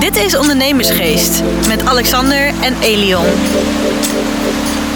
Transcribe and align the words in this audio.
Dit 0.00 0.16
is 0.16 0.36
Ondernemersgeest 0.36 1.42
met 1.68 1.84
Alexander 1.86 2.46
en 2.62 2.80
Elion. 2.80 3.22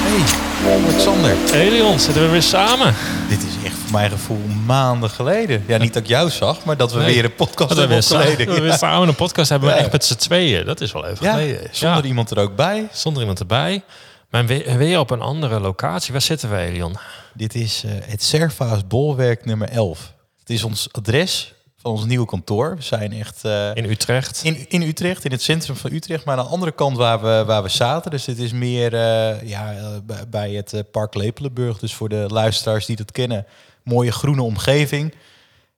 Hey, 0.04 0.82
Alexander. 0.84 1.34
Elion, 1.52 1.98
zitten 2.00 2.22
we 2.22 2.28
weer 2.28 2.42
samen. 2.42 2.94
Dit 3.28 3.38
is 3.38 3.64
echt 3.64 3.74
voor 3.76 3.90
mijn 3.92 4.10
gevoel 4.10 4.40
maanden 4.66 5.10
geleden. 5.10 5.64
Ja, 5.66 5.76
niet 5.78 5.92
dat 5.94 6.02
ik 6.02 6.08
jou 6.08 6.30
zag, 6.30 6.64
maar 6.64 6.76
dat 6.76 6.92
we 6.92 6.98
Nee. 7.00 7.14
weer 7.14 7.24
een 7.24 7.34
podcast 7.34 7.68
Dat 7.68 7.78
we 7.78 7.80
hebben 7.94 7.98
opgeleden. 7.98 8.46
dat 8.46 8.54
we 8.58 8.62
weer 8.62 8.72
samen 8.72 9.08
een 9.08 9.14
podcast 9.14 9.48
hebben, 9.48 9.68
maar 9.68 9.78
Ja. 9.78 9.82
echt 9.84 9.92
met 9.92 10.04
z'n 10.04 10.14
tweeën. 10.16 10.64
Dat 10.64 10.80
is 10.80 10.92
wel 10.92 11.06
even 11.06 11.26
Ja, 11.26 11.32
geleden. 11.32 11.68
zonder 11.70 12.02
Ja, 12.02 12.08
iemand 12.08 12.30
er 12.30 12.38
ook 12.38 12.56
bij. 12.56 12.88
zonder 12.92 13.20
iemand 13.22 13.40
erbij. 13.40 13.82
Maar 14.30 14.46
we- 14.46 14.74
weer 14.76 14.98
op 14.98 15.10
een 15.10 15.20
andere 15.20 15.60
locatie. 15.60 16.12
Waar 16.12 16.22
zitten 16.22 16.50
we, 16.50 16.56
Elion? 16.56 16.96
Dit 17.34 17.54
is 17.54 17.82
eh, 17.86 17.90
het 18.10 18.22
Servaas 18.22 18.86
Bolwerk 18.86 19.44
nummer 19.44 19.68
11. 19.68 20.12
Het 20.40 20.50
is 20.50 20.64
ons 20.64 20.88
adres 20.92 21.53
van 21.84 21.92
ons 21.92 22.04
nieuwe 22.04 22.26
kantoor. 22.26 22.76
We 22.76 22.82
zijn 22.82 23.12
echt 23.12 23.44
eh, 23.44 23.70
In 23.74 23.84
Utrecht. 23.84 24.40
in, 24.44 24.68
in 24.68 24.82
Utrecht, 24.82 25.24
in 25.24 25.30
het 25.30 25.42
centrum 25.42 25.76
van 25.76 25.92
Utrecht, 25.92 26.24
maar 26.24 26.38
aan 26.38 26.44
de 26.44 26.50
andere 26.50 26.72
kant 26.72 26.96
waar 26.96 27.22
we, 27.22 27.42
waar 27.46 27.62
we 27.62 27.68
zaten. 27.68 28.10
Dus 28.10 28.24
dit 28.24 28.38
is 28.38 28.52
meer 28.52 28.94
eh, 28.94 29.48
ja, 29.48 29.72
eh, 29.74 29.86
bij- 30.28 30.50
het 30.50 30.84
Park 30.90 31.14
Lepelenburg. 31.14 31.78
Dus 31.78 31.94
voor 31.94 32.08
de 32.08 32.24
luisteraars 32.28 32.86
die 32.86 32.96
dat 32.96 33.12
kennen, 33.12 33.46
mooie 33.82 34.12
groene 34.12 34.42
omgeving. 34.42 35.14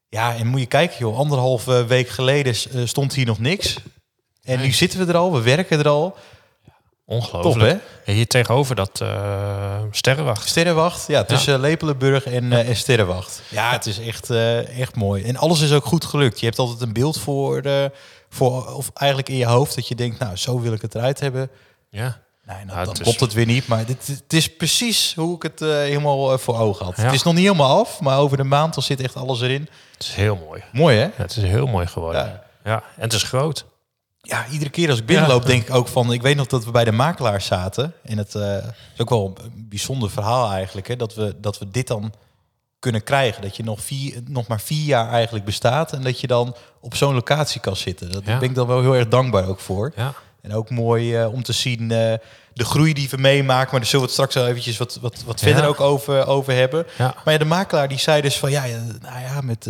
Ja, 0.08 0.36
en 0.36 0.46
moet 0.46 0.60
je 0.60 0.66
kijken, 0.66 0.98
joh, 0.98 1.18
anderhalve 1.18 1.86
week 1.86 2.08
geleden 2.08 2.54
stond 2.88 3.14
hier 3.14 3.26
nog 3.26 3.38
niks. 3.38 3.76
En 4.42 4.60
nu 4.60 4.70
zitten 4.72 4.98
we 4.98 5.12
er 5.12 5.18
al, 5.18 5.32
we 5.32 5.40
werken 5.42 5.78
er 5.78 5.88
al. 5.88 6.16
Ongelooflijk. 7.06 7.70
Top, 7.80 7.80
Ja, 8.04 8.12
Hier 8.12 8.26
tegenover 8.26 8.74
dat 8.74 9.00
eh 9.00 9.82
sterrenwacht. 9.90 10.48
Sterrenwacht, 10.48 11.06
ja, 11.06 11.24
tussen 11.24 11.60
Lepelenburg 11.60 12.24
en, 12.24 12.52
eh, 12.52 12.68
en 12.68 12.76
Sterrenwacht. 12.76 13.42
Ja, 13.48 13.70
het 13.72 13.86
is 13.86 13.98
echt, 13.98 14.30
eh, 14.30 14.80
echt 14.80 14.94
mooi. 14.96 15.24
En 15.24 15.36
alles 15.36 15.60
is 15.60 15.72
ook 15.72 15.84
goed 15.84 16.04
gelukt. 16.04 16.40
Je 16.40 16.46
hebt 16.46 16.58
altijd 16.58 16.80
een 16.80 16.92
beeld 16.92 17.18
voor, 17.20 17.62
voor, 18.28 18.66
of 18.74 18.90
eigenlijk 18.94 19.28
in 19.28 19.36
je 19.36 19.46
hoofd, 19.46 19.74
dat 19.74 19.88
je 19.88 19.94
denkt, 19.94 20.18
nou, 20.18 20.36
zo 20.36 20.60
wil 20.60 20.72
ik 20.72 20.82
het 20.82 20.94
eruit 20.94 21.20
hebben. 21.20 21.50
Ja. 21.90 22.18
Nee, 22.44 22.64
nou, 22.64 22.78
Ja, 22.78 22.84
dan 22.84 22.94
is- 22.94 23.00
klopt 23.00 23.20
het 23.20 23.32
weer 23.32 23.46
niet. 23.46 23.66
Maar 23.66 23.84
dit, 23.86 24.06
het 24.06 24.32
is 24.32 24.56
precies 24.56 25.14
hoe 25.14 25.36
ik 25.36 25.42
het 25.42 25.60
helemaal 25.60 26.38
voor 26.38 26.58
ogen 26.58 26.84
had. 26.84 26.96
Ja. 26.96 27.02
Het 27.02 27.12
is 27.14 27.22
nog 27.22 27.34
niet 27.34 27.44
helemaal 27.44 27.78
af, 27.80 28.00
maar 28.00 28.18
over 28.18 28.36
de 28.36 28.44
maand 28.44 28.74
dan 28.74 28.82
zit 28.82 29.00
echt 29.00 29.16
alles 29.16 29.40
erin. 29.40 29.68
Het 29.92 30.02
is 30.02 30.14
heel 30.14 30.36
mooi. 30.46 30.62
Mooi, 30.72 30.96
hè? 30.96 31.02
Ja, 31.04 31.10
het 31.16 31.36
is 31.36 31.42
heel 31.42 31.66
mooi 31.66 31.86
geworden. 31.86 32.24
Ja. 32.24 32.42
Ja. 32.64 32.74
En 32.96 33.02
het 33.02 33.12
is 33.12 33.22
groot. 33.22 33.64
Ja, 34.28 34.46
iedere 34.50 34.70
keer 34.70 34.90
als 34.90 34.98
ik 34.98 35.06
binnenloop 35.06 35.42
Ja. 35.42 35.48
denk 35.48 35.62
ik 35.62 35.74
ook 35.74 35.88
van... 35.88 36.12
Ik 36.12 36.22
weet 36.22 36.36
nog 36.36 36.46
dat 36.46 36.64
we 36.64 36.70
bij 36.70 36.84
de 36.84 36.92
makelaar 36.92 37.40
zaten. 37.40 37.92
En 38.02 38.18
het 38.18 38.34
eh, 38.34 38.56
is 38.94 39.00
ook 39.00 39.10
wel 39.10 39.36
een 39.42 39.66
bijzonder 39.68 40.10
verhaal 40.10 40.50
eigenlijk. 40.50 40.88
Hè, 40.88 40.96
dat, 40.96 41.14
we, 41.14 41.34
dat 41.40 41.58
we 41.58 41.70
dit 41.70 41.86
dan 41.86 42.12
kunnen 42.78 43.04
krijgen. 43.04 43.42
Dat 43.42 43.56
je 43.56 43.62
nog, 43.62 43.80
vier, 43.80 44.22
nog 44.28 44.46
maar 44.46 44.60
vier 44.60 44.84
jaar 44.84 45.10
eigenlijk 45.10 45.44
bestaat. 45.44 45.92
En 45.92 46.02
dat 46.02 46.20
je 46.20 46.26
dan 46.26 46.56
op 46.80 46.94
zo'n 46.94 47.14
locatie 47.14 47.60
kan 47.60 47.76
zitten. 47.76 48.08
Ja. 48.08 48.20
Daar 48.20 48.38
ben 48.38 48.48
ik 48.48 48.54
dan 48.54 48.66
wel 48.66 48.80
heel 48.80 48.94
erg 48.94 49.08
dankbaar 49.08 49.48
ook 49.48 49.60
voor. 49.60 49.92
Ja. 49.96 50.14
En 50.42 50.54
ook 50.54 50.70
mooi 50.70 51.16
eh, 51.16 51.32
om 51.32 51.42
te 51.42 51.52
zien 51.52 51.80
eh, 51.90 52.14
de 52.52 52.64
groei 52.64 52.92
die 52.92 53.08
we 53.10 53.16
meemaken. 53.16 53.70
Maar 53.70 53.80
daar 53.80 53.88
zullen 53.88 54.06
we 54.06 54.12
het 54.12 54.20
straks 54.20 54.34
wel 54.34 54.46
eventjes 54.46 54.76
wat, 54.76 54.98
wat, 55.00 55.22
wat 55.26 55.40
verder 55.40 55.66
ook 55.66 55.80
over, 55.80 56.26
over 56.26 56.52
hebben. 56.52 56.86
Maar 56.98 57.14
ja, 57.24 57.38
de 57.38 57.44
makelaar 57.44 57.88
die 57.88 57.98
zei 57.98 58.22
dus 58.22 58.38
van 58.38 58.50
ja, 58.50 58.64
nou 59.00 59.20
ja, 59.20 59.40
met 59.40 59.68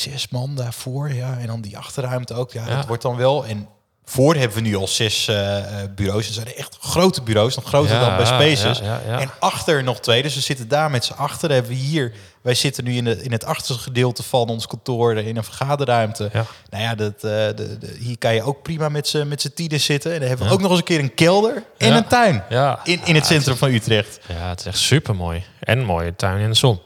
zes 0.00 0.28
man 0.28 0.54
daarvoor. 0.54 1.12
Ja, 1.12 1.36
en 1.38 1.46
dan 1.46 1.60
die 1.60 1.78
achterruimte 1.78 2.34
ook. 2.34 2.52
Ja, 2.52 2.66
Ja. 2.68 2.76
dat 2.76 2.86
wordt 2.86 3.02
dan 3.02 3.16
wel. 3.16 3.46
En 3.46 3.68
voor 4.04 4.34
hebben 4.34 4.56
we 4.56 4.62
nu 4.62 4.76
al 4.76 4.88
zes 4.88 5.28
eh, 5.28 5.58
eh, 5.58 5.90
bureaus. 5.94 6.26
En 6.26 6.32
zijn 6.32 6.54
echt 6.54 6.76
grote 6.80 7.22
bureaus, 7.22 7.54
nog 7.56 7.64
groter 7.64 7.94
Ja, 7.94 8.06
dan 8.06 8.16
bij 8.16 8.26
Spaces. 8.26 8.78
ja, 8.78 8.84
ja, 8.84 9.00
ja. 9.06 9.20
En 9.20 9.30
achter 9.40 9.84
nog 9.84 10.00
twee. 10.00 10.22
Dus 10.22 10.34
we 10.34 10.40
zitten 10.40 10.68
daar 10.68 10.90
met 10.90 11.04
z'n 11.04 11.12
achter. 11.12 11.50
Hebben 11.50 11.70
we 11.70 11.76
hier. 11.76 12.12
Wij 12.42 12.54
zitten 12.54 12.84
nu 12.84 12.96
in, 12.96 13.04
de, 13.04 13.22
in 13.22 13.32
het 13.32 13.44
achterste 13.44 13.82
gedeelte 13.82 14.22
van 14.22 14.48
ons 14.48 14.66
kantoor 14.66 15.16
in 15.16 15.36
een 15.36 15.44
vergaderruimte. 15.44 16.30
Nou 16.70 16.82
ja, 16.82 16.94
dat, 16.94 17.14
eh, 17.14 17.20
de, 17.20 17.54
de- 17.78 17.96
hier 17.98 18.18
kan 18.18 18.34
je 18.34 18.42
ook 18.42 18.62
prima 18.62 18.88
met 18.88 19.08
z'n 19.08 19.26
met 19.28 19.50
tienen 19.54 19.80
zitten. 19.80 20.12
En 20.12 20.18
dan 20.18 20.28
hebben 20.28 20.46
we 20.46 20.52
ook 20.52 20.60
nog 20.60 20.70
eens 20.70 20.78
een 20.78 20.84
keer 20.84 20.98
een 21.00 21.14
kelder 21.14 21.62
en 21.78 21.92
een 21.92 22.06
tuin. 22.06 22.42
Ja. 22.48 22.80
In, 22.84 23.00
in 23.04 23.14
het 23.14 23.26
centrum 23.26 23.56
van 23.56 23.72
Utrecht. 23.72 24.18
Ja, 24.28 24.48
het 24.48 24.60
is 24.60 24.66
echt 24.66 24.78
super 24.78 25.14
mooi. 25.16 25.44
En 25.60 25.84
mooie 25.84 26.16
tuin 26.16 26.40
in 26.40 26.48
de 26.50 26.56
zon. 26.56 26.80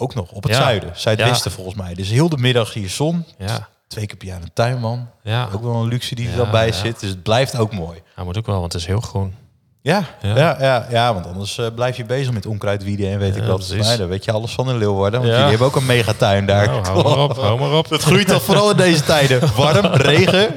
Ook 0.00 0.14
nog 0.14 0.30
op 0.30 0.42
het 0.42 0.52
Ja. 0.52 0.58
zuiden, 0.58 0.92
zuidwesten 0.96 1.50
volgens 1.50 1.76
mij. 1.76 1.94
Dus 1.94 2.08
heel 2.08 2.28
de 2.28 2.36
middag 2.38 2.72
hier 2.72 2.88
zon. 2.88 3.24
Ja. 3.38 3.68
Twee 3.86 4.06
keer 4.06 4.16
per 4.16 4.26
jaar 4.26 4.42
een 4.42 4.52
tuinman. 4.52 5.10
Ja. 5.22 5.48
Ook 5.54 5.62
wel 5.62 5.74
een 5.74 5.88
luxe 5.88 6.14
die 6.14 6.24
er 6.26 6.30
Ja, 6.30 6.36
dan 6.36 6.50
bij 6.50 6.66
ja. 6.66 6.72
zit. 6.72 7.00
Dus 7.00 7.08
het 7.10 7.22
blijft 7.22 7.56
ook 7.56 7.72
mooi. 7.72 8.02
Hij 8.14 8.24
moet 8.24 8.38
ook 8.38 8.46
wel, 8.46 8.60
want 8.60 8.72
het 8.72 8.82
is 8.82 8.88
heel 8.88 9.00
groen. 9.00 9.34
Ja, 9.82 10.04
ja. 10.22 10.36
Ja. 10.36 10.56
Ja, 10.60 10.86
ja, 10.90 11.14
want 11.14 11.26
anders 11.26 11.58
eh, 11.58 11.66
blijf 11.74 11.96
je 11.96 12.04
bezig 12.04 12.32
met 12.32 12.46
onkruidwieden 12.46 13.10
en 13.10 13.18
weet 13.18 13.36
ik 13.36 13.42
wat. 13.42 13.74
Nee, 13.78 13.96
daar 13.96 14.08
weet 14.08 14.24
je 14.24 14.32
alles 14.32 14.52
van 14.52 14.68
in 14.70 14.78
Leeuwarden. 14.78 15.20
Want 15.20 15.32
Ja. 15.32 15.36
jullie 15.36 15.50
hebben 15.50 15.66
ook 15.66 15.76
een 15.76 15.86
megatuin 15.86 16.46
daar. 16.46 16.66
Nou, 16.66 16.84
hou 16.86 17.02
maar 17.04 17.18
op, 17.18 17.36
hou 17.36 17.58
maar 17.60 17.72
op. 17.72 17.88
Dat 17.88 18.02
groeit 18.02 18.26
toch 18.28 18.42
vooral 18.42 18.70
in 18.70 18.76
deze 18.76 19.02
tijden. 19.04 19.40
Warm, 19.56 19.86
regen. 19.86 20.54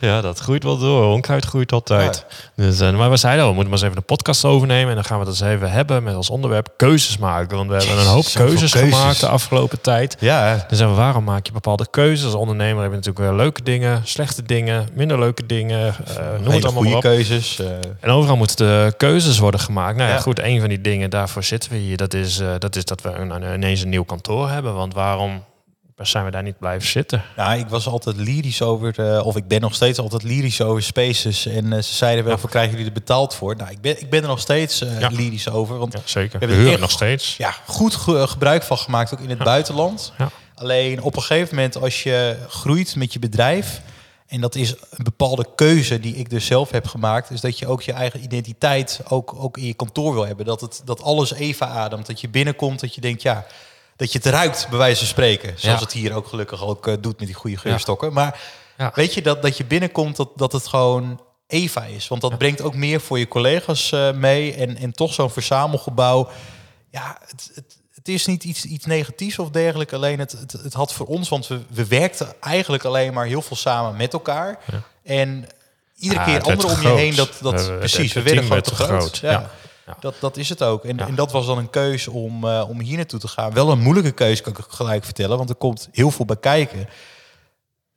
Ja, 0.00 0.20
dat 0.20 0.38
groeit 0.38 0.62
wel 0.62 0.78
door. 0.78 1.12
Onkruid 1.12 1.44
groeit 1.44 1.72
altijd. 1.72 2.24
Dus, 2.56 2.80
eh, 2.80 2.96
maar 2.96 3.10
we 3.10 3.16
zeiden 3.16 3.42
al, 3.44 3.48
we 3.50 3.54
moeten 3.54 3.72
maar 3.72 3.82
eens 3.82 3.90
even 3.90 4.02
een 4.08 4.16
podcast 4.16 4.44
overnemen. 4.44 4.88
En 4.88 4.94
dan 4.94 5.04
gaan 5.04 5.18
we 5.20 5.24
het 5.26 5.40
eens 5.40 5.50
even 5.50 5.70
hebben 5.70 6.02
met 6.02 6.14
als 6.14 6.30
onderwerp 6.30 6.68
keuzes 6.76 7.18
maken. 7.18 7.56
Want 7.56 7.70
we 7.70 7.76
hebben 7.76 7.98
een 7.98 8.06
hoop 8.06 8.24
keuzes, 8.34 8.70
keuzes. 8.72 8.92
gemaakt 8.94 9.20
de 9.20 9.28
afgelopen 9.28 9.80
tijd. 9.80 10.16
Ja, 10.20 10.64
Dus 10.68 10.80
waarom 10.80 11.24
maak 11.24 11.46
je 11.46 11.52
bepaalde 11.52 11.86
keuzes? 11.90 12.24
Als 12.24 12.34
ondernemer 12.34 12.82
heb 12.82 12.90
je 12.90 12.96
natuurlijk 12.96 13.24
wel 13.26 13.34
leuke 13.36 13.62
dingen, 13.62 14.00
slechte 14.04 14.42
dingen, 14.42 14.88
minder 14.94 15.18
leuke 15.18 15.46
dingen. 15.46 15.94
eh 16.16 16.24
noem 16.42 16.54
het 16.54 16.64
allemaal 16.64 16.82
goede 16.82 16.96
op. 16.96 17.02
keuzes. 17.02 17.60
En 18.00 18.10
overal 18.10 18.36
moeten 18.46 18.66
de 18.66 18.94
keuzes 18.96 19.38
worden 19.38 19.60
gemaakt. 19.60 19.96
Nou 19.96 20.08
ja, 20.08 20.14
Ja. 20.14 20.20
goed, 20.20 20.38
een 20.38 20.60
van 20.60 20.68
die 20.68 20.80
dingen, 20.80 21.10
daarvoor 21.10 21.44
zitten 21.44 21.70
we 21.70 21.76
hier. 21.76 21.96
Dat 21.96 22.14
is, 22.14 22.38
eh, 22.38 22.54
dat, 22.58 22.76
is 22.76 22.84
dat 22.84 23.00
we 23.02 23.08
een, 23.08 23.30
een- 23.30 23.54
ineens 23.54 23.82
een 23.82 23.88
nieuw 23.88 24.04
kantoor 24.04 24.50
hebben. 24.50 24.74
Want 24.74 24.94
waarom 24.94 25.44
zijn 25.96 26.24
we 26.24 26.30
daar 26.30 26.42
niet 26.42 26.58
blijven 26.58 26.88
zitten? 26.88 27.22
Nou, 27.36 27.58
ik 27.58 27.66
was 27.68 27.86
altijd 27.86 28.16
lyrisch 28.16 28.62
over, 28.62 28.98
eh, 29.16 29.26
of 29.26 29.36
ik 29.36 29.48
ben 29.48 29.60
nog 29.60 29.74
steeds 29.74 29.98
altijd 29.98 30.22
lyrisch 30.22 30.60
over 30.60 30.82
Spaces. 30.82 31.46
En 31.46 31.72
eh, 31.72 31.82
ze 31.82 31.94
zeiden 31.94 32.24
wel, 32.24 32.36
krijgen 32.36 32.70
jullie 32.70 32.86
er 32.86 32.92
betaald 32.92 33.34
voor? 33.34 33.56
Nou, 33.56 33.70
ik 33.70 33.80
ben, 33.80 34.00
ik 34.00 34.10
ben 34.10 34.22
er 34.22 34.28
nog 34.28 34.40
steeds 34.40 34.80
eh, 34.82 35.00
Ja. 35.00 35.08
lyrisch 35.12 35.48
over. 35.50 35.78
Want 35.78 35.96
zeker. 36.04 36.38
We 36.40 36.46
huren 36.54 36.80
nog 36.80 36.90
steeds. 36.90 37.36
ja, 37.36 37.54
goed 37.66 37.94
ge- 37.94 38.26
gebruik 38.28 38.62
van 38.62 38.78
gemaakt, 38.78 39.12
ook 39.14 39.20
in 39.20 39.30
het 39.30 39.38
buitenland. 39.44 40.12
Alleen 40.54 41.02
op 41.02 41.16
een 41.16 41.22
gegeven 41.22 41.54
moment, 41.54 41.80
als 41.80 42.02
je 42.02 42.36
groeit 42.48 42.96
met 42.96 43.12
je 43.12 43.18
bedrijf... 43.18 43.80
en 44.34 44.40
dat 44.40 44.54
is 44.54 44.70
een 44.70 45.04
bepaalde 45.04 45.46
keuze 45.54 46.00
die 46.00 46.14
ik 46.16 46.30
dus 46.30 46.46
zelf 46.46 46.70
heb 46.70 46.86
gemaakt... 46.86 47.30
is 47.30 47.40
dat 47.40 47.58
je 47.58 47.66
ook 47.66 47.82
je 47.82 47.92
eigen 47.92 48.22
identiteit 48.22 49.00
ook, 49.08 49.34
ook 49.38 49.56
in 49.58 49.66
je 49.66 49.74
kantoor 49.74 50.14
wil 50.14 50.26
hebben. 50.26 50.46
Dat, 50.46 50.60
het, 50.60 50.82
dat 50.84 51.02
alles 51.02 51.32
even 51.32 51.68
ademt. 51.68 52.06
Dat 52.06 52.20
je 52.20 52.28
binnenkomt, 52.28 52.80
dat 52.80 52.94
je 52.94 53.00
denkt, 53.00 53.22
ja... 53.22 53.46
dat 53.96 54.12
je 54.12 54.18
het 54.18 54.26
ruikt, 54.26 54.66
bij 54.68 54.78
wijze 54.78 54.98
van 54.98 55.06
spreken. 55.06 55.48
Zoals 55.48 55.78
Ja. 55.78 55.84
het 55.84 55.92
hier 55.92 56.14
ook 56.14 56.26
gelukkig 56.26 56.62
ook 56.64 56.86
eh, 56.86 56.94
doet 57.00 57.18
met 57.18 57.26
die 57.26 57.36
goede 57.36 57.56
geurstokken. 57.56 58.12
Maar 58.12 58.40
Ja. 58.78 58.92
weet 58.94 59.14
je, 59.14 59.22
dat, 59.22 59.42
dat 59.42 59.56
je 59.56 59.64
binnenkomt, 59.64 60.16
dat, 60.16 60.30
dat 60.36 60.52
het 60.52 60.66
gewoon 60.66 61.20
Eva 61.46 61.84
is. 61.84 62.08
Want 62.08 62.20
dat 62.20 62.38
brengt 62.38 62.60
ook 62.60 62.74
meer 62.74 63.00
voor 63.00 63.18
je 63.18 63.28
collega's 63.28 63.92
eh, 63.92 64.12
mee. 64.12 64.54
En, 64.54 64.76
en 64.76 64.92
toch 64.92 65.14
zo'n 65.14 65.30
verzamelgebouw. 65.30 66.28
Ja, 66.90 67.18
het, 67.26 67.50
het, 67.54 67.76
het 68.04 68.14
is 68.14 68.26
niet 68.26 68.44
iets, 68.44 68.64
iets 68.64 68.86
negatiefs 68.86 69.38
of 69.38 69.50
dergelijke. 69.50 69.94
Alleen 69.94 70.18
het, 70.18 70.32
het, 70.32 70.52
het 70.52 70.72
had 70.74 70.92
voor 70.92 71.06
ons, 71.06 71.28
want 71.28 71.46
we, 71.46 71.60
we 71.70 71.86
werkten 71.86 72.32
eigenlijk 72.40 72.84
alleen 72.84 73.12
maar 73.12 73.26
heel 73.26 73.42
veel 73.42 73.56
samen 73.56 73.96
met 73.96 74.12
elkaar. 74.12 74.58
En 75.02 75.46
iedere 75.98 76.20
Ja, 76.20 76.26
keer 76.26 76.40
anderen 76.42 76.64
om 76.64 76.80
je 76.80 76.86
groot. 76.86 76.98
heen. 76.98 77.14
Dat, 77.14 77.30
dat, 77.40 77.78
precies, 77.78 78.12
we 78.12 78.22
werden 78.22 78.42
gewoon 78.42 78.60
te 78.62 78.74
groot. 78.74 78.88
groot. 78.88 79.16
Ja. 79.18 79.30
Ja. 79.30 79.50
Ja. 79.86 79.96
Dat, 80.00 80.14
dat 80.20 80.36
is 80.36 80.48
het 80.48 80.62
ook. 80.62 80.84
En, 80.84 80.96
Ja. 80.96 81.06
en 81.06 81.14
dat 81.14 81.32
was 81.32 81.46
dan 81.46 81.58
een 81.58 81.70
keuze 81.70 82.10
om, 82.10 82.44
eh, 82.48 82.64
om 82.68 82.80
hier 82.80 82.96
naartoe 82.96 83.20
te 83.20 83.28
gaan. 83.28 83.52
Wel 83.52 83.70
een 83.70 83.80
moeilijke 83.80 84.10
keuze, 84.12 84.42
kan 84.42 84.52
ik 84.52 84.64
gelijk 84.68 85.04
vertellen. 85.04 85.36
Want 85.36 85.48
er 85.50 85.54
komt 85.56 85.88
heel 85.92 86.10
veel 86.10 86.24
bij 86.24 86.36
kijken. 86.36 86.88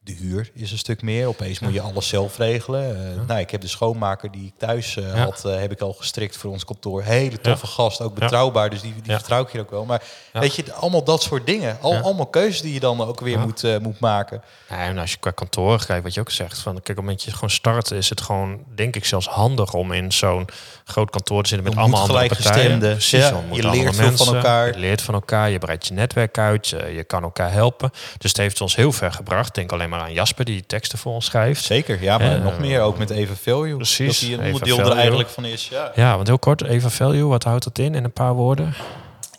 De 0.07 0.13
huur 0.13 0.49
is 0.53 0.71
een 0.71 0.77
stuk 0.77 1.01
meer. 1.01 1.27
Opeens 1.27 1.59
moet 1.59 1.73
je 1.73 1.81
alles 1.81 2.07
zelf 2.07 2.37
regelen. 2.37 3.25
Nou, 3.27 3.39
ik 3.39 3.51
heb 3.51 3.61
de 3.61 3.67
schoonmaker 3.67 4.31
die 4.31 4.45
ik 4.45 4.53
thuis 4.57 4.97
eh, 4.97 5.23
had, 5.23 5.45
eh, 5.45 5.59
heb 5.59 5.71
ik 5.71 5.81
al 5.81 5.93
gestrikt 5.93 6.37
voor 6.37 6.51
ons 6.51 6.65
kantoor. 6.65 7.03
Hele 7.03 7.41
toffe 7.41 7.67
gast, 7.67 8.01
ook 8.01 8.13
betrouwbaar. 8.13 8.69
Dus 8.69 8.81
die, 8.81 8.93
die 9.03 9.13
vertrouw 9.13 9.41
ik 9.41 9.49
hier 9.49 9.61
ook 9.61 9.71
wel. 9.71 9.85
Maar 9.85 10.03
weet 10.33 10.55
je, 10.55 10.73
allemaal 10.73 11.03
dat 11.03 11.21
soort 11.21 11.45
dingen. 11.45 11.77
Al. 11.81 11.95
Allemaal 11.95 12.25
keuzes 12.25 12.61
die 12.61 12.73
je 12.73 12.79
dan 12.79 13.01
ook 13.01 13.19
weer 13.19 13.39
moet, 13.39 13.79
moet 13.81 13.99
maken. 13.99 14.41
Ja, 14.69 14.77
en 14.77 14.97
als 14.97 15.11
je 15.11 15.17
qua 15.17 15.31
kantoor 15.31 15.85
kijkt, 15.85 16.03
wat 16.03 16.13
je 16.13 16.19
ook 16.19 16.31
zegt, 16.31 16.59
van 16.59 16.73
kijk, 16.73 16.89
op 16.89 16.95
het 16.95 16.97
moment 16.97 17.23
je 17.23 17.31
gewoon 17.31 17.49
start, 17.49 17.91
is 17.91 18.09
het 18.09 18.21
gewoon, 18.21 18.63
denk 18.75 18.95
ik, 18.95 19.05
zelfs 19.05 19.27
handig 19.27 19.73
om 19.73 19.91
in 19.91 20.11
zo'n 20.11 20.47
groot 20.83 21.09
kantoor 21.09 21.43
te 21.43 21.49
zitten 21.49 21.67
met 21.67 21.73
Je 21.75 21.79
allemaal 21.79 22.01
andere 22.01 22.27
partijen. 22.27 22.79
Precies, 22.79 23.19
Ja, 23.19 23.41
je 23.49 23.55
je 23.55 23.69
leert 23.69 23.83
veel 23.83 23.93
van 23.93 24.05
mensen, 24.05 24.35
elkaar. 24.35 24.67
Je 24.67 24.79
leert 24.79 25.01
van 25.01 25.13
elkaar, 25.13 25.49
je 25.49 25.59
breidt 25.59 25.87
je 25.87 25.93
netwerk 25.93 26.37
uit, 26.37 26.71
eh, 26.71 26.95
je 26.95 27.03
kan 27.03 27.23
elkaar 27.23 27.51
helpen. 27.51 27.91
Dus 28.17 28.29
het 28.31 28.39
heeft 28.39 28.61
ons 28.61 28.75
heel 28.75 28.91
ver 28.91 29.11
gebracht. 29.11 29.55
Denk 29.55 29.71
alleen 29.71 29.89
maar 29.89 29.96
aan 30.01 30.13
Jasper, 30.13 30.45
die 30.45 30.65
teksten 30.65 30.97
voor 30.97 31.13
ons 31.13 31.25
schrijft. 31.25 31.63
Zeker, 31.63 32.01
ja, 32.01 32.17
maar 32.17 32.35
Eh, 32.35 32.43
nog 32.43 32.59
meer 32.59 32.81
ook 32.81 32.97
met 32.97 33.09
Eva 33.09 33.33
Value. 33.33 33.75
precies, 33.75 34.19
Dat 34.19 34.29
die 34.29 34.37
een 34.37 34.53
onderdeel 34.53 34.79
er 34.79 34.97
eigenlijk 34.97 35.29
van 35.29 35.45
is. 35.45 35.67
Ja. 35.67 35.91
Ja, 35.95 36.15
want 36.15 36.27
heel 36.27 36.39
kort, 36.39 36.63
Eva 36.63 36.89
Value, 36.89 37.23
wat 37.27 37.43
houdt 37.43 37.63
dat 37.63 37.79
in 37.79 37.95
in 37.95 38.03
een 38.03 38.11
paar 38.11 38.33
woorden? 38.33 38.73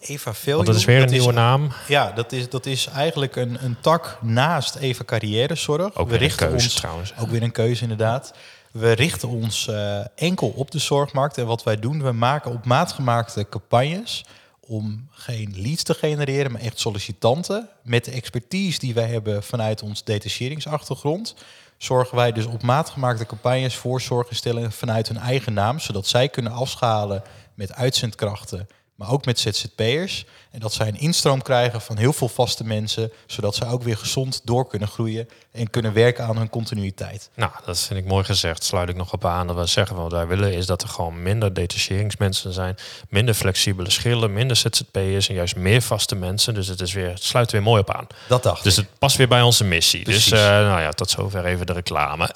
Eva 0.00 0.32
Value. 0.32 0.55
Want 0.55 0.66
dat 0.66 0.76
is 0.76 0.84
weer 0.84 1.02
een 1.02 1.10
nieuwe 1.10 1.32
naam. 1.32 1.72
Ja, 1.88 2.12
dat 2.14 2.32
is, 2.32 2.49
dat 2.49 2.66
is 2.66 2.87
eigenlijk 2.87 3.37
een, 3.37 3.58
een 3.64 3.76
tak 3.81 4.19
naast 4.22 4.75
Eva 4.76 5.05
Carrièrezorg. 5.05 5.94
Ook 5.96 6.08
weer 6.10 6.22
een 6.22 6.34
keuze 6.34 6.70
trouwens. 6.75 7.12
Ook 7.20 7.28
weer 7.31 7.43
een 7.43 7.52
keuze 7.52 7.82
inderdaad. 7.82 8.32
We 8.72 8.93
richten 8.93 9.28
ons 9.28 9.69
eh, 9.69 9.99
enkel 10.14 10.49
op 10.56 10.70
de 10.70 10.78
zorgmarkt. 10.78 11.38
En 11.38 11.46
wat 11.46 11.62
wij 11.64 11.78
doen, 11.78 12.02
we 12.02 12.12
maken 12.12 12.52
op 12.52 12.64
maat 12.64 12.93
gemaakte 12.93 13.46
campagnes 13.49 14.25
om 14.69 15.09
geen 15.11 15.55
leads 15.56 15.82
te 15.82 15.94
genereren, 15.94 16.53
maar 16.53 16.61
echt 16.61 16.79
sollicitanten. 16.79 17.69
Met 17.82 18.05
de 18.05 18.11
expertise 18.11 18.79
die 18.79 18.94
wij 18.94 19.09
hebben 19.09 19.43
vanuit 19.43 19.82
ons 19.82 20.05
detacheringsachtergrond, 20.05 21.35
zorgen 21.76 22.17
wij 22.17 22.32
dus 22.32 22.47
op 22.47 22.62
maat 22.62 22.91
gemaakte 22.91 23.26
campagnes 23.26 23.75
voor 23.76 24.00
zorginstellingen 24.00 24.73
vanuit 24.73 25.09
hun 25.09 25.17
eigen 25.17 25.53
naam, 25.53 25.79
zodat 25.79 26.06
zij 26.06 26.29
kunnen 26.29 26.53
afschalen 26.53 27.23
met 27.55 27.73
uitzendkrachten 27.73 28.69
maar 28.99 29.11
ook 29.11 29.25
met 29.25 29.39
ZZP'ers. 29.39 30.25
En 30.50 30.61
dat 30.61 30.73
zij 30.73 30.89
een 30.89 31.00
instroom 31.00 31.43
krijgen 31.43 31.81
van 31.81 31.97
heel 31.97 32.12
veel 32.12 32.29
vaste 32.29 32.65
mensen, 32.65 33.12
zodat 33.27 33.55
ze 33.55 33.67
ook 33.67 33.83
weer 33.83 33.97
gezond 33.97 34.41
door 34.45 34.67
kunnen 34.69 34.89
groeien 34.89 35.29
en 35.53 35.71
kunnen 35.71 35.93
werken 35.93 36.25
aan 36.25 36.37
hun 36.37 36.50
continuïteit. 36.50 37.31
Nou, 37.35 37.50
dat 37.65 37.81
vind 37.81 37.99
ik 37.99 38.06
mooi 38.06 38.25
gezegd. 38.25 38.65
Sluit 38.65 38.89
ik 38.89 38.97
nog 38.97 39.12
op 39.12 39.25
aan. 39.25 39.47
Dat 39.47 39.56
we 39.56 39.67
zeggen 39.67 39.97
wat 39.97 40.12
wij 40.12 40.27
willen 40.27 40.53
is 40.53 40.67
dat 40.67 40.83
er 40.83 40.89
gewoon 40.89 41.23
minder 41.23 41.55
detacheringsmensen 41.55 42.53
zijn, 42.53 42.77
minder 43.09 43.35
flexibele 43.35 43.91
schillen, 43.91 44.33
minder 44.33 44.56
ZZP'ers 44.56 45.29
en 45.29 45.35
juist 45.35 45.56
meer 45.56 45.83
vaste 45.83 46.15
mensen. 46.15 46.55
Dus 46.55 46.67
het, 46.67 46.81
is 46.81 46.93
weer, 46.93 47.09
het 47.11 47.25
sluit 47.25 47.53
weer 47.53 47.62
mooi 47.62 47.81
op 47.81 47.91
aan. 47.91 48.06
Dat 48.29 48.43
dacht 48.43 48.62
Dus 48.62 48.79
ik. 48.79 48.85
het 48.85 48.99
past 48.99 49.17
weer 49.17 49.29
bij 49.29 49.43
onze 49.43 49.65
missie. 49.65 50.03
Precies. 50.03 50.31
Dus 50.31 50.39
uh, 50.39 50.47
nou 50.47 50.81
ja, 50.81 50.91
tot 50.91 51.11
zover 51.11 51.45
even 51.45 51.67
de 51.67 51.73
reclame. 51.73 52.31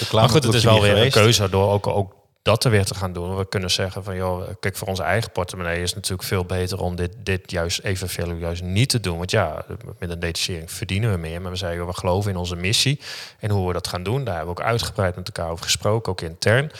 Reclame 0.00 0.26
maar 0.26 0.28
goed, 0.28 0.44
het 0.44 0.54
is 0.54 0.64
wel 0.64 0.80
weer 0.80 0.94
geweest. 0.94 1.16
een 1.16 1.22
keuze 1.22 1.48
door 1.48 1.70
ook, 1.70 1.86
ook 1.86 2.18
dat 2.42 2.64
er 2.64 2.70
weer 2.70 2.84
te 2.84 2.94
gaan 2.94 3.12
doen. 3.12 3.36
We 3.36 3.48
kunnen 3.48 3.70
zeggen 3.70 4.04
van, 4.04 4.16
joh, 4.16 4.48
kijk, 4.60 4.76
voor 4.76 4.88
onze 4.88 5.02
eigen 5.02 5.32
portemonnee 5.32 5.82
is 5.82 5.86
het 5.86 5.94
natuurlijk 5.94 6.28
veel 6.28 6.44
beter 6.44 6.80
om 6.80 6.96
dit, 6.96 7.12
dit 7.18 7.50
juist 7.50 7.80
evenveel 7.80 8.32
juist 8.32 8.62
niet 8.62 8.88
te 8.88 9.00
doen. 9.00 9.18
Want 9.18 9.30
ja, 9.30 9.64
met 9.98 10.10
een 10.10 10.20
detachering 10.20 10.70
verdienen 10.70 11.10
we 11.10 11.18
meer. 11.18 11.40
Maar 11.40 11.50
we 11.50 11.56
zeiden, 11.56 11.80
joh, 11.80 11.90
we 11.90 11.98
geloven 11.98 12.30
in 12.30 12.36
onze 12.36 12.56
missie 12.56 13.00
en 13.38 13.50
hoe 13.50 13.66
we 13.66 13.72
dat 13.72 13.86
gaan 13.86 14.02
doen. 14.02 14.24
Daar 14.24 14.36
hebben 14.36 14.54
we 14.54 14.60
ook 14.60 14.66
uitgebreid 14.66 15.16
met 15.16 15.26
elkaar 15.26 15.50
over 15.50 15.64
gesproken, 15.64 16.12
ook 16.12 16.20
intern. 16.20 16.70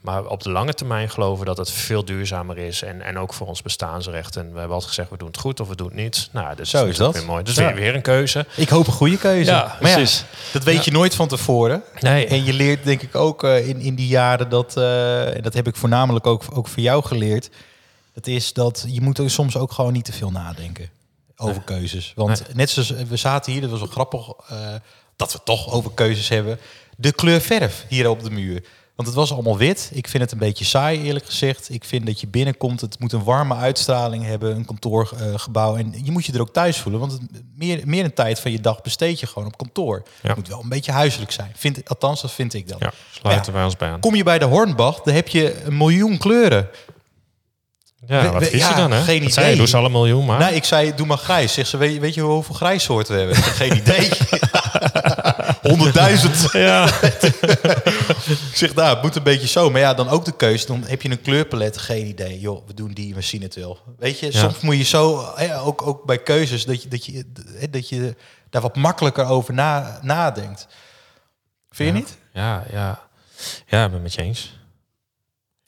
Maar 0.00 0.26
op 0.26 0.42
de 0.42 0.50
lange 0.50 0.74
termijn 0.74 1.10
geloven 1.10 1.38
we 1.38 1.44
dat 1.44 1.56
het 1.56 1.70
veel 1.70 2.04
duurzamer 2.04 2.58
is. 2.58 2.82
En, 2.82 3.02
en 3.02 3.18
ook 3.18 3.34
voor 3.34 3.46
ons 3.46 3.62
bestaansrecht. 3.62 4.36
En 4.36 4.42
we 4.52 4.58
hebben 4.58 4.70
altijd 4.70 4.88
gezegd, 4.88 5.10
we 5.10 5.16
doen 5.16 5.28
het 5.28 5.38
goed 5.38 5.60
of 5.60 5.68
we 5.68 5.76
doen 5.76 5.86
het 5.86 5.96
niet. 5.96 6.28
Nou, 6.32 6.56
dus 6.56 6.70
Zo 6.70 6.86
is 6.86 6.96
dat. 6.96 7.14
Weer 7.14 7.24
mooi. 7.24 7.42
Dus 7.44 7.54
Ja. 7.54 7.66
weer, 7.66 7.74
weer 7.74 7.94
een 7.94 8.02
keuze. 8.02 8.46
Ik 8.56 8.68
hoop 8.68 8.86
een 8.86 8.92
goede 8.92 9.18
keuze. 9.18 9.50
Ja, 9.50 9.76
maar 9.80 9.90
ja, 9.90 9.96
precies. 9.96 10.24
dat 10.52 10.64
weet 10.64 10.84
je 10.84 10.90
nooit 10.90 11.14
van 11.14 11.28
tevoren. 11.28 11.82
Nee. 12.00 12.26
En 12.26 12.44
je 12.44 12.52
leert 12.52 12.84
denk 12.84 13.02
ik 13.02 13.14
ook 13.14 13.44
eh, 13.44 13.68
in, 13.68 13.80
in 13.80 13.94
die 13.94 14.06
jaren 14.06 14.48
dat, 14.48 14.76
eh, 14.76 15.36
en 15.36 15.42
dat 15.42 15.54
heb 15.54 15.66
ik 15.66 15.76
voornamelijk 15.76 16.26
ook, 16.26 16.42
ook 16.52 16.68
voor 16.68 16.82
jou 16.82 17.04
geleerd. 17.04 17.50
Dat 18.14 18.26
is 18.26 18.52
dat 18.52 18.84
je 18.88 19.00
moet 19.00 19.18
er 19.18 19.30
soms 19.30 19.56
ook 19.56 19.72
gewoon 19.72 19.92
niet 19.92 20.04
te 20.04 20.12
veel 20.12 20.30
nadenken 20.30 20.90
over 21.36 21.62
keuzes. 21.62 22.12
Want 22.14 22.54
net 22.54 22.70
zoals 22.70 22.90
we 22.90 23.16
zaten 23.16 23.52
hier, 23.52 23.60
dat 23.60 23.70
was 23.70 23.78
wel 23.80 23.88
grappig 23.88 24.28
eh, 24.48 24.56
dat 25.16 25.32
we 25.32 25.40
toch 25.44 25.72
over 25.72 25.90
keuzes 25.94 26.28
hebben. 26.28 26.58
De 26.96 27.12
kleur 27.12 27.40
verf 27.40 27.84
hier 27.88 28.08
op 28.08 28.22
de 28.22 28.30
muur. 28.30 28.64
Want 28.98 29.10
het 29.10 29.18
was 29.18 29.32
allemaal 29.32 29.56
wit. 29.58 29.90
Ik 29.92 30.08
vind 30.08 30.22
het 30.22 30.32
een 30.32 30.38
beetje 30.38 30.64
saai, 30.64 31.02
eerlijk 31.02 31.24
gezegd. 31.26 31.70
Ik 31.70 31.84
vind 31.84 32.06
dat 32.06 32.20
je 32.20 32.26
binnenkomt, 32.26 32.80
het 32.80 32.98
moet 32.98 33.12
een 33.12 33.24
warme 33.24 33.54
uitstraling 33.54 34.24
hebben, 34.24 34.56
een 34.56 34.64
kantoorgebouw. 34.64 35.76
en 35.76 35.94
je 36.04 36.10
moet 36.10 36.26
je 36.26 36.32
er 36.32 36.40
ook 36.40 36.52
thuis 36.52 36.78
voelen. 36.78 37.00
Want 37.00 37.12
het, 37.12 37.20
meer, 37.56 37.80
meer 37.84 38.04
een 38.04 38.14
tijd 38.14 38.40
van 38.40 38.50
je 38.50 38.60
dag 38.60 38.80
besteed 38.82 39.20
je 39.20 39.26
gewoon 39.26 39.48
op 39.48 39.56
kantoor. 39.58 40.02
Ja. 40.22 40.28
Het 40.28 40.36
moet 40.36 40.48
wel 40.48 40.60
een 40.62 40.68
beetje 40.68 40.92
huiselijk 40.92 41.30
zijn. 41.32 41.52
Vind, 41.56 41.88
althans, 41.88 42.20
dat 42.22 42.32
vind 42.32 42.54
ik 42.54 42.68
dan. 42.68 42.76
Ja, 42.80 42.92
sluiten 43.10 43.46
Ja. 43.46 43.52
wij 43.58 43.64
ons 43.66 43.76
bij 43.76 43.88
aan. 43.90 44.00
Kom 44.00 44.14
je 44.14 44.22
bij 44.22 44.38
de 44.38 44.44
Hornbach, 44.44 45.00
dan 45.00 45.14
heb 45.14 45.28
je 45.28 45.62
een 45.64 45.76
miljoen 45.76 46.18
kleuren. 46.18 46.68
Ja, 48.06 48.22
We- 48.22 48.30
wat 48.30 48.50
je 48.50 48.56
ja, 48.56 48.74
dan, 48.74 48.90
hè? 48.90 49.02
geen 49.02 49.22
Dat 49.22 49.32
zei 49.32 49.46
je, 49.46 49.52
idee. 49.52 49.56
doe 49.64 49.66
ze 49.70 49.76
alle 49.76 49.86
een 49.86 49.92
miljoen, 49.92 50.24
maar... 50.26 50.38
Nou, 50.38 50.54
ik 50.54 50.64
zei, 50.64 50.94
doe 50.94 51.06
maar 51.06 51.18
grijs. 51.18 51.52
Zeg 51.52 51.66
ze, 51.66 51.76
weet, 51.76 51.94
je- 51.94 52.00
weet 52.00 52.14
je 52.14 52.20
hoeveel 52.20 52.54
grijssoorten 52.54 53.14
we 53.14 53.20
hebben? 53.20 53.36
Geen 53.42 53.76
idee. 53.76 54.08
Honderdduizend. 55.68 56.48
Ja, 56.52 56.86
Ik 57.02 58.50
zeg, 58.54 58.74
nou, 58.74 58.94
het 58.94 59.02
moet 59.02 59.16
een 59.16 59.22
beetje 59.22 59.46
zo. 59.46 59.70
Maar 59.70 59.80
ja, 59.80 59.94
dan 59.94 60.08
ook 60.08 60.24
de 60.24 60.36
keuze. 60.36 60.66
Dan 60.66 60.84
heb 60.86 61.02
je 61.02 61.10
een 61.10 61.22
kleurpalet, 61.22 61.78
geen 61.78 62.06
idee. 62.06 62.40
Joh, 62.40 62.66
we 62.66 62.74
doen 62.74 62.92
die, 62.92 63.14
we 63.14 63.20
zien 63.20 63.42
het 63.42 63.54
wel. 63.54 63.78
Weet 63.98 64.18
je, 64.18 64.32
soms 64.32 64.60
moet 64.60 64.76
je 64.76 64.84
zo, 64.84 65.34
ook, 65.64 65.86
ook 65.86 66.04
bij 66.04 66.18
keuzes, 66.18 66.64
dat 66.64 66.82
je, 66.82 66.88
dat, 66.88 67.04
je, 67.04 67.24
dat 67.70 67.88
je 67.88 68.16
daar 68.50 68.62
wat 68.62 68.76
makkelijker 68.76 69.24
over 69.26 69.54
na, 69.54 69.98
nadenkt. 70.02 70.66
Vind 71.70 71.88
je 71.88 71.94
niet? 71.94 72.16
ja, 72.32 72.64
ja. 72.72 73.06
Ja, 73.66 73.84
ik 73.84 73.90
ben 73.90 74.02
met 74.02 74.14
je 74.14 74.22
eens. 74.22 74.57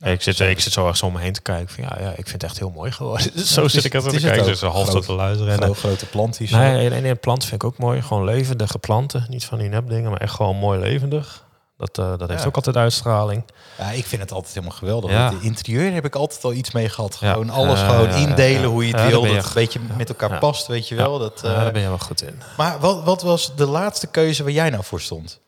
Ik, 0.02 0.22
zit, 0.22 0.40
ik 0.40 0.60
zit 0.60 0.72
zo 0.72 0.80
ergens 0.82 1.02
om 1.02 1.12
me 1.12 1.20
heen 1.20 1.32
te 1.32 1.40
kijken. 1.42 1.74
Van, 1.74 1.84
ja, 1.84 1.96
ja, 2.00 2.08
ik 2.10 2.14
vind 2.28 2.32
het 2.32 2.42
echt 2.42 2.58
heel 2.58 2.70
mooi 2.70 2.90
geworden. 2.90 3.46
zo 3.46 3.62
het 3.62 3.70
zit 3.70 3.84
ik 3.84 3.94
er 3.94 4.00
het 4.00 4.08
te 4.10 4.14
het 4.16 4.24
kijken. 4.24 4.44
Dus 4.46 4.60
half 4.60 4.74
Groot- 4.74 4.90
tot 4.90 5.04
te 5.04 5.12
luisteren. 5.12 5.52
En, 5.52 5.62
Gro- 5.62 5.74
grote 5.74 6.06
plant 6.06 6.38
hier 6.38 6.48
zo. 6.48 6.56
nee, 6.58 6.86
en, 6.86 6.92
en 6.92 7.04
een 7.04 7.18
plant 7.18 7.42
vind 7.44 7.62
ik 7.62 7.68
ook 7.68 7.78
mooi. 7.78 8.02
Gewoon 8.02 8.24
levendige 8.24 8.78
planten. 8.78 9.26
Niet 9.28 9.44
van 9.44 9.58
die 9.58 9.68
nepdingen, 9.68 10.10
maar 10.10 10.20
echt 10.20 10.34
gewoon 10.34 10.56
mooi 10.56 10.80
levendig. 10.80 11.48
Dat, 11.76 11.98
eh, 11.98 12.18
dat 12.18 12.28
heeft 12.28 12.40
Ja. 12.42 12.46
ook 12.48 12.56
altijd 12.56 12.76
uitstraling. 12.76 13.42
Ja, 13.78 13.90
ik 13.90 14.06
vind 14.06 14.22
het 14.22 14.32
altijd 14.32 14.54
helemaal 14.54 14.76
geweldig. 14.76 15.10
Ja. 15.10 15.30
De 15.30 15.36
interieur 15.40 15.92
heb 15.92 16.04
ik 16.04 16.14
altijd 16.14 16.44
al 16.44 16.52
iets 16.52 16.70
mee 16.70 16.88
gehad. 16.88 17.16
Ja. 17.20 17.32
Gewoon 17.32 17.50
alles 17.50 17.80
gewoon 17.80 18.10
indelen 18.10 18.64
hoe 18.70 18.82
je 18.86 18.88
het 18.88 18.96
daar 18.98 19.08
wil. 19.10 19.22
Dat 19.22 19.32
het 19.34 19.44
een 19.46 19.52
beetje 19.54 19.80
met 19.96 20.08
elkaar 20.08 20.38
past, 20.38 20.66
weet 20.66 20.88
je 20.88 20.94
wel. 20.94 21.18
Dat, 21.18 21.40
Ja, 21.42 21.48
eh, 21.48 21.54
daar 21.62 21.72
ben 21.72 21.82
je 21.82 21.88
wel 21.88 21.98
goed 21.98 22.22
in. 22.22 22.40
maar 22.56 22.80
wat, 22.80 23.02
wat 23.04 23.22
was 23.22 23.52
de 23.56 23.66
laatste 23.66 24.06
keuze 24.06 24.42
waar 24.42 24.52
jij 24.52 24.70
nou 24.70 24.84
voor 24.84 25.00
stond? 25.00 25.40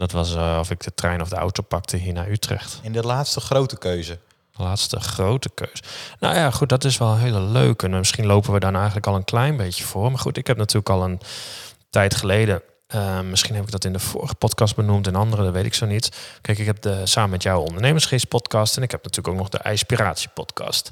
Dat 0.00 0.12
was 0.12 0.34
eh, 0.34 0.56
of 0.60 0.70
ik 0.70 0.82
de 0.82 0.94
trein 0.94 1.20
of 1.20 1.28
de 1.28 1.36
auto 1.36 1.62
pakte 1.62 1.96
hier 1.96 2.12
naar 2.12 2.28
Utrecht. 2.30 2.78
In 2.82 2.92
de 2.92 3.02
laatste 3.02 3.40
grote 3.40 3.78
keuze? 3.78 4.18
De 4.56 4.62
laatste 4.62 5.00
grote 5.00 5.50
keus. 5.54 5.82
Nou 6.20 6.34
ja, 6.34 6.50
goed, 6.50 6.68
dat 6.68 6.84
is 6.84 6.98
wel 6.98 7.08
een 7.08 7.18
hele 7.18 7.40
leuke. 7.40 7.86
En 7.86 7.90
misschien 7.90 8.26
lopen 8.26 8.52
we 8.52 8.60
daar 8.60 8.70
nou 8.70 8.82
eigenlijk 8.82 9.12
al 9.12 9.16
een 9.18 9.24
klein 9.24 9.56
beetje 9.56 9.84
voor. 9.84 10.10
Maar 10.10 10.18
goed, 10.20 10.36
ik 10.36 10.46
heb 10.46 10.56
natuurlijk 10.56 10.88
al 10.88 11.04
een 11.04 11.20
tijd 11.90 12.14
geleden. 12.14 12.62
eh, 12.86 13.20
misschien 13.20 13.54
heb 13.54 13.64
ik 13.64 13.70
dat 13.70 13.84
in 13.84 13.92
de 13.92 13.98
vorige 13.98 14.34
podcast 14.34 14.76
benoemd 14.76 15.06
en 15.06 15.14
andere, 15.14 15.42
dat 15.42 15.52
weet 15.52 15.64
ik 15.64 15.74
zo 15.74 15.86
niet. 15.86 16.10
Kijk, 16.40 16.58
ik 16.58 16.66
heb 16.66 16.80
de, 16.82 17.06
samen 17.06 17.30
met 17.30 17.42
jou 17.42 17.64
ondernemersgeest 17.66 18.28
podcast 18.28 18.76
en 18.76 18.82
ik 18.82 18.90
heb 18.90 19.02
natuurlijk 19.04 19.34
ook 19.34 19.40
nog 19.40 19.48
de 19.62 19.70
Inspiratie 19.70 20.28
podcast. 20.34 20.90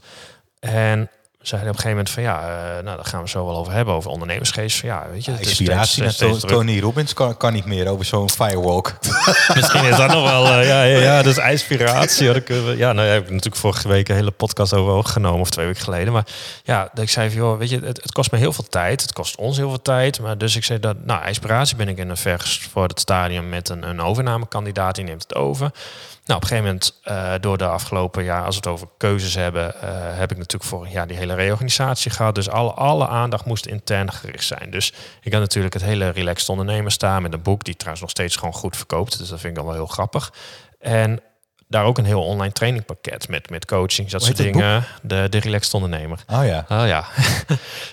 En 0.61 1.11
zeiden 1.49 1.71
op 1.71 1.77
een 1.77 1.83
gegeven 1.83 2.05
moment 2.05 2.11
van 2.11 2.23
ja, 2.23 2.77
eh, 2.77 2.85
nou 2.85 2.97
daar 2.97 3.05
gaan 3.05 3.23
we 3.23 3.29
zo 3.29 3.47
wel 3.47 3.57
over 3.57 3.73
hebben, 3.73 3.95
over 3.95 4.11
ondernemersgeest. 4.11 4.79
Van, 4.79 4.89
ja, 4.89 5.07
weet 5.13 5.25
je, 5.25 5.33
Inspiratie 5.39 6.03
naar 6.03 6.15
To-. 6.15 6.37
Tony 6.37 6.81
Robbins 6.81 7.15
kan, 7.15 7.37
kan 7.37 7.53
niet 7.53 7.65
meer 7.65 7.89
over 7.89 8.05
zo'n 8.05 8.31
firewalk. 8.31 8.95
Misschien 9.55 9.85
is 9.85 9.97
dat 9.97 10.11
nog 10.11 10.31
wel, 10.31 10.47
eh, 10.47 10.67
ja, 10.67 10.83
ja, 10.83 10.99
ja, 10.99 11.23
dat 11.23 11.39
is 11.39 11.51
inspiratie. 11.51 12.31
Ik, 12.31 12.49
eh, 12.49 12.77
ja, 12.77 12.93
nou 12.93 13.07
ja, 13.07 13.13
heb 13.13 13.23
ik 13.23 13.31
natuurlijk 13.31 13.57
vorige 13.57 13.89
week 13.89 14.09
een 14.09 14.15
hele 14.15 14.31
podcast 14.31 14.75
over 14.75 14.93
opgenomen, 14.93 15.41
of 15.41 15.51
twee 15.51 15.67
weken 15.67 15.83
geleden. 15.83 16.13
Maar 16.13 16.27
ja, 16.65 16.89
dat 16.93 17.05
ik 17.05 17.11
zei 17.11 17.31
van, 17.31 17.39
joh, 17.39 17.59
weet 17.59 17.71
je, 17.71 17.79
het, 17.79 18.03
het 18.03 18.13
kost 18.13 18.31
me 18.33 18.39
heel 18.39 18.53
veel 18.53 18.69
tijd. 18.69 19.03
Het 19.03 19.13
kost 19.13 19.37
ons 19.37 19.57
heel 19.57 19.69
veel 19.69 19.83
tijd. 19.83 20.21
Maar 20.21 20.39
dus 20.39 20.57
ik 20.57 20.65
zei 20.65 20.79
dat, 20.79 20.97
nou, 21.05 21.27
inspiratie 21.27 21.77
ben 21.77 21.89
ik 21.89 21.99
in 21.99 22.11
een 22.11 22.17
vers 22.17 22.69
voor 22.71 22.87
het 22.87 23.01
stadium 23.01 23.49
met 23.49 23.69
een, 23.69 23.89
een 23.89 24.01
overnamekandidaat, 24.01 24.95
die 24.95 25.05
neemt 25.05 25.23
het 25.23 25.35
over. 25.35 25.71
Nou, 26.29 26.41
op 26.41 26.51
een 26.51 26.57
gegeven 26.57 26.65
moment, 26.65 27.01
eh, 27.03 27.35
door 27.41 27.59
de 27.59 27.67
afgelopen 27.67 28.25
jaar, 28.25 28.45
als 28.45 28.55
we 28.55 28.61
het 28.61 28.71
over 28.71 28.89
keuzes 28.97 29.35
hebben, 29.35 29.75
eh, 29.75 29.91
heb 30.19 30.31
ik 30.31 30.37
natuurlijk 30.37 30.71
vorig 30.71 30.93
jaar 30.93 31.07
die 31.07 31.17
hele 31.17 31.35
reorganisatie 31.35 32.11
gehad. 32.11 32.35
Dus 32.35 32.49
alle, 32.49 32.73
alle 32.73 33.07
aandacht 33.07 33.45
moest 33.45 33.67
intern 33.67 34.13
gericht 34.13 34.45
zijn. 34.45 34.71
Dus 34.71 34.93
ik 35.23 35.33
had 35.33 35.41
natuurlijk 35.41 35.75
het 35.75 35.83
hele 35.83 36.09
relaxed 36.09 36.49
ondernemen 36.49 36.93
staan 36.93 37.23
met 37.23 37.33
een 37.33 37.43
boek 37.43 37.65
die 37.65 37.75
trouwens 37.75 38.01
nog 38.03 38.11
steeds 38.11 38.37
gewoon 38.37 38.55
goed 38.55 38.77
verkoopt. 38.77 39.19
Dus 39.19 39.29
dat 39.29 39.41
vind 39.41 39.53
ik 39.53 39.55
dan 39.59 39.65
wel 39.65 39.75
heel 39.75 39.87
grappig. 39.87 40.33
En 40.79 41.21
daar 41.69 41.85
ook 41.85 41.99
een 41.99 42.05
heel 42.05 42.23
online 42.23 42.53
trainingpakket 42.53 43.29
met, 43.29 43.51
met 43.51 43.65
coaching, 43.65 44.11
dat 44.11 44.23
soort 44.23 44.37
dingen. 44.37 44.85
De, 45.03 45.27
de 45.31 45.39
relaxed 45.39 45.75
ondernemer. 45.75 46.25
Oh 46.33 46.45
ja. 46.47 46.65
Oh 46.69 46.87
ja. 46.87 47.05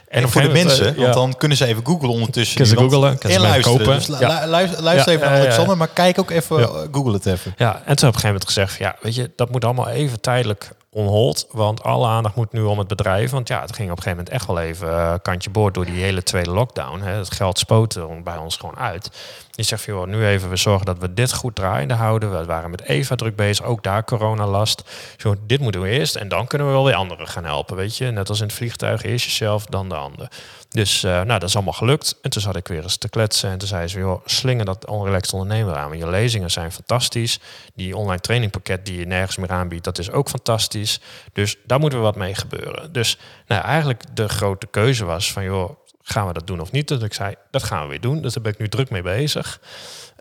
En, 0.08 0.30
voor 0.30 0.42
de 0.42 0.50
mensen, 0.50 0.88
eh, 0.88 0.96
want 0.96 1.08
ja. 1.08 1.14
dan 1.14 1.38
kunnen 1.38 1.58
ze 1.58 1.66
even 1.66 1.86
googlen 1.86 2.10
ondertussen. 2.10 2.56
Kunnen 2.56 2.74
ze 2.78 2.82
googlen, 2.84 3.18
kunnen 3.18 3.38
en 3.38 3.44
ze 3.44 3.50
luisteren. 3.50 3.78
kopen. 3.78 3.96
Dus 3.96 4.08
lu- 4.08 4.16
Ja. 4.20 4.44
lu- 4.44 4.50
luister, 4.50 4.84
luister 4.84 5.12
Ja, 5.12 5.18
even 5.20 5.32
naar. 5.32 5.40
Alexander, 5.42 5.78
maar 5.78 5.88
kijk 5.88 6.20
ook 6.20 6.32
even, 6.32 6.60
eh, 6.60 6.70
google 6.92 7.14
het 7.14 7.26
even. 7.26 7.54
Ja, 7.58 7.82
en 7.86 7.96
toen 7.96 7.96
heb 7.96 7.98
ik 7.98 8.00
op 8.00 8.04
een 8.06 8.14
gegeven 8.14 8.28
moment 8.28 8.46
gezegd, 8.46 8.78
ja, 8.78 8.96
weet 9.02 9.16
je, 9.16 9.32
dat 9.36 9.52
moet 9.52 9.66
allemaal 9.66 9.88
even 9.88 10.22
tijdelijk 10.22 10.70
on 10.96 11.08
hold, 11.08 11.48
want 11.52 11.84
alle 11.84 12.08
aandacht 12.08 12.36
moet 12.36 12.52
nu 12.52 12.62
om 12.62 12.80
het 12.80 12.88
bedrijf. 12.88 13.32
Want 13.32 13.48
ja, 13.48 13.62
het 13.62 13.76
ging 13.76 13.92
op 13.92 13.98
een 13.98 14.04
gegeven 14.04 14.24
moment 14.26 14.30
echt 14.30 14.48
wel 14.48 14.60
even 14.60 14.90
eh, 14.90 15.14
kantje 15.22 15.50
boord 15.50 15.74
door 15.74 15.86
die 15.86 16.04
hele 16.04 16.24
tweede 16.24 16.50
lockdown. 16.50 17.02
Hè. 17.02 17.12
Het 17.12 17.34
geld 17.34 17.60
spoot 17.60 17.96
er 17.96 18.24
bij 18.24 18.38
ons 18.38 18.58
gewoon 18.58 18.78
uit. 18.78 19.12
Je 19.52 19.64
zegt 19.64 19.84
joh, 19.84 20.08
nu 20.08 20.26
even 20.26 20.50
we 20.50 20.56
zorgen 20.56 20.86
dat 20.86 20.98
we 20.98 21.14
dit 21.14 21.34
goed 21.34 21.56
draaiende 21.56 21.94
houden. 21.94 22.40
We 22.40 22.46
waren 22.46 22.70
met 22.70 22.82
Eva 22.82 23.16
druk 23.16 23.36
bezig, 23.36 23.66
ook 23.66 23.84
daar 23.84 24.04
coronalast. 24.04 24.84
Zo, 25.18 25.36
dit 25.46 25.60
moeten 25.60 25.82
we 25.82 25.90
eerst 25.90 26.16
en 26.16 26.28
dan 26.28 26.48
kunnen 26.48 26.68
we 26.68 26.74
wel 26.74 26.86
weer 26.86 26.96
anderen 26.96 27.28
gaan 27.28 27.46
helpen, 27.46 27.76
weet 27.76 27.98
je. 27.98 28.12
Net 28.12 28.30
als 28.30 28.40
in 28.40 28.46
het 28.46 28.56
vliegtuig, 28.56 29.04
eerst 29.04 29.26
jezelf, 29.26 29.66
dan 29.66 29.90
de 29.90 29.96
ander. 29.96 30.28
Dus 30.76 31.04
eh, 31.04 31.12
nou, 31.12 31.40
dat 31.40 31.44
is 31.44 31.56
allemaal 31.56 31.74
gelukt. 31.74 32.16
En 32.22 32.30
toen 32.30 32.42
zat 32.42 32.56
ik 32.56 32.68
weer 32.68 32.84
eens 32.84 32.98
te 32.98 33.10
kletsen. 33.10 33.50
En 33.50 33.58
toen 33.58 33.68
zei 33.68 33.88
ze, 33.88 34.00
joh, 34.00 34.22
slinger 34.26 34.66
dat 34.66 34.88
onrelaxed 34.88 35.34
ondernemer 35.34 35.76
aan. 35.76 35.90
Want 35.90 36.00
je 36.00 36.10
lezingen 36.10 36.52
zijn 36.52 36.72
fantastisch. 36.72 37.40
Die 37.76 37.98
online 37.98 38.22
trainingpakket 38.22 38.86
die 38.86 39.00
je 39.00 39.06
nergens 39.06 39.38
meer 39.38 39.52
aanbiedt, 39.52 39.84
dat 39.84 39.98
is 39.98 40.12
ook 40.12 40.30
fantastisch. 40.30 41.00
Dus 41.34 41.56
daar 41.66 41.80
moeten 41.80 42.00
we 42.00 42.06
wat 42.06 42.16
mee 42.16 42.36
gebeuren. 42.36 42.92
Dus 42.92 43.18
nou, 43.48 43.64
eigenlijk 43.64 44.04
de 44.14 44.30
grote 44.30 44.68
keuze 44.68 45.06
was 45.06 45.32
van, 45.32 45.44
joh, 45.44 45.70
gaan 46.02 46.28
we 46.28 46.34
dat 46.34 46.48
doen 46.48 46.60
of 46.60 46.72
niet? 46.72 46.88
Dus 46.88 47.02
ik 47.02 47.14
zei, 47.14 47.36
dat 47.52 47.64
gaan 47.64 47.82
we 47.82 47.88
weer 47.88 48.02
doen. 48.02 48.22
Dus 48.22 48.34
daar 48.34 48.44
ben 48.44 48.52
ik 48.52 48.60
nu 48.60 48.70
druk 48.70 48.90
mee 48.90 49.02
bezig. 49.02 49.60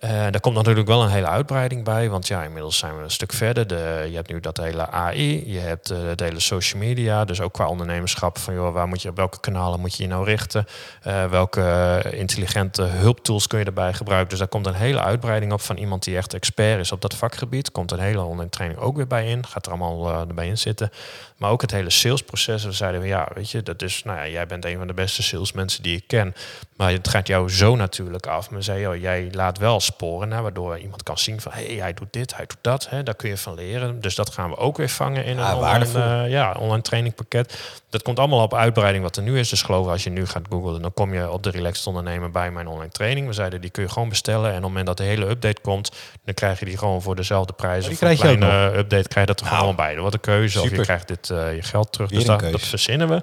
Uh, 0.05 0.11
daar 0.11 0.41
komt 0.41 0.55
natuurlijk 0.55 0.87
wel 0.87 1.03
een 1.03 1.09
hele 1.09 1.27
uitbreiding 1.27 1.85
bij, 1.85 2.09
want 2.09 2.27
ja, 2.27 2.43
inmiddels 2.43 2.79
zijn 2.79 2.97
we 2.97 3.03
een 3.03 3.11
stuk 3.11 3.33
verder. 3.33 3.67
De, 3.67 4.07
je 4.09 4.17
hebt 4.17 4.29
nu 4.29 4.41
dat 4.41 4.57
hele 4.57 4.91
AI, 4.91 5.53
je 5.53 5.59
hebt 5.59 5.91
uh, 5.91 5.99
het 6.03 6.21
hele 6.21 6.41
social 6.41 6.83
media, 6.83 7.25
dus 7.25 7.41
ook 7.41 7.53
qua 7.53 7.69
ondernemerschap 7.69 8.39
van 8.39 8.55
joh, 8.55 8.73
waar 8.73 8.89
moet 8.89 9.03
je, 9.03 9.09
op 9.09 9.17
welke 9.17 9.41
kanalen 9.41 9.81
moet 9.81 9.97
je 9.97 10.03
je 10.03 10.09
nou 10.09 10.25
richten, 10.25 10.67
uh, 11.07 11.25
welke 11.25 12.03
intelligente 12.11 12.83
hulptools 12.83 13.47
kun 13.47 13.59
je 13.59 13.65
erbij 13.65 13.93
gebruiken. 13.93 14.29
Dus 14.29 14.39
daar 14.39 14.49
komt 14.49 14.67
een 14.67 14.75
hele 14.75 15.01
uitbreiding 15.01 15.53
op 15.53 15.61
van 15.61 15.77
iemand 15.77 16.05
die 16.05 16.17
echt 16.17 16.35
expert 16.35 16.81
is 16.81 16.93
op 16.93 17.01
dat 17.01 17.15
vakgebied. 17.15 17.73
Komt 17.73 17.93
een 17.93 17.99
hele 17.99 18.23
online 18.23 18.51
training 18.51 18.81
ook 18.81 18.97
weer 18.97 19.07
bij 19.07 19.27
in, 19.27 19.47
gaat 19.47 19.67
er 19.67 19.73
allemaal 19.73 20.29
erbij 20.29 20.47
in 20.47 20.59
zitten. 20.59 20.91
Maar 21.37 21.51
ook 21.51 21.61
het 21.61 21.71
hele 21.71 21.91
salesproces. 21.91 22.65
We 22.65 22.73
zeiden 22.73 23.01
we 23.01 23.07
ja, 23.07 23.29
weet 23.35 23.51
je, 23.51 23.63
dat 23.63 23.83
is, 23.83 24.03
nou 24.05 24.19
ja, 24.19 24.29
jij 24.29 24.47
bent 24.47 24.65
een 24.65 24.79
van 24.79 24.87
de 24.87 24.95
beste 24.95 25.23
salesmensen 25.23 25.83
die 25.83 25.97
ik 25.97 26.05
ken. 26.07 26.35
Maar 26.77 26.91
het 26.91 27.09
gaat 27.09 27.27
jou 27.27 27.51
zo 27.51 27.77
natuurlijk 27.77 28.27
af. 28.27 28.51
Maar 28.51 28.63
zei, 28.63 28.81
joh, 28.81 28.97
jij 28.97 29.29
laat 29.33 29.59
wel 29.59 29.81
sporen, 29.95 30.29
nou, 30.29 30.43
waardoor 30.43 30.79
iemand 30.79 31.03
kan 31.03 31.19
zien 31.19 31.41
van, 31.41 31.53
hé, 31.53 31.67
hey, 31.67 31.75
hij 31.75 31.95
doet 31.95 32.13
dit, 32.13 32.37
hij 32.37 32.47
doet 32.47 32.59
dat. 32.61 32.89
Hè, 32.89 33.03
daar 33.03 33.15
kun 33.15 33.29
je 33.29 33.37
van 33.37 33.55
leren. 33.55 34.01
Dus 34.01 34.15
dat 34.15 34.31
gaan 34.31 34.51
we 34.51 34.57
ook 34.57 34.77
weer 34.77 34.89
vangen 34.89 35.25
in 35.25 35.39
een 35.39 35.55
online, 35.55 35.85
eh, 35.85 36.31
ja, 36.31 36.55
online 36.59 36.83
trainingpakket. 36.83 37.59
Dat 37.91 38.03
komt 38.03 38.19
allemaal 38.19 38.43
op 38.43 38.55
uitbreiding 38.55 39.05
wat 39.05 39.17
er 39.17 39.23
nu 39.23 39.39
is. 39.39 39.49
Dus 39.49 39.63
geloof 39.63 39.87
als 39.87 40.05
je 40.05 40.11
nu 40.11 40.27
gaat 40.27 40.43
googlen, 40.51 40.83
dan 40.83 40.95
kom 40.95 41.15
je 41.15 41.31
op 41.31 41.43
de 41.43 41.51
Relaxed 41.51 41.87
Ondernemer 41.87 42.31
bij 42.31 42.51
mijn 42.51 42.67
online 42.67 42.91
training. 42.91 43.27
We 43.27 43.33
zeiden, 43.33 43.61
die 43.61 43.71
kun 43.71 43.83
je 43.83 43.89
gewoon 43.89 44.09
bestellen. 44.09 44.51
En 44.51 44.57
op 44.57 44.63
het 44.63 44.63
moment 44.63 44.87
dat 44.87 44.97
de 44.97 45.05
hele 45.05 45.29
update 45.29 45.61
komt, 45.61 45.93
dan 46.25 46.35
krijg 46.35 46.59
je 46.59 46.65
die 46.65 46.79
gewoon 46.79 47.03
voor 47.03 47.17
dezelfde 47.17 47.53
prijs. 47.53 47.85
die 47.85 47.93
of 47.93 48.01
een 48.01 48.17
krijg 48.17 48.23
je 48.23 48.29
ook 48.29 48.37
kleine 48.39 48.77
update 48.77 49.09
krijg 49.09 49.27
je 49.27 49.33
dat 49.35 49.41
er 49.41 49.47
Nou, 49.47 49.59
gewoon 49.59 49.77
bij. 49.77 49.95
Er 49.95 50.01
wordt 50.01 50.15
een 50.15 50.21
keuze 50.21 50.61
of 50.61 50.71
je 50.71 50.81
krijgt 50.81 51.09
dit 51.09 51.31
eh, 51.31 51.55
je 51.55 51.63
geld 51.63 51.93
terug. 51.93 52.11
Weer 52.11 52.19
dus 52.19 52.29
een 52.29 52.39
dat, 52.39 52.53
dat 52.53 52.61
verzinnen 52.61 53.09
we. 53.09 53.23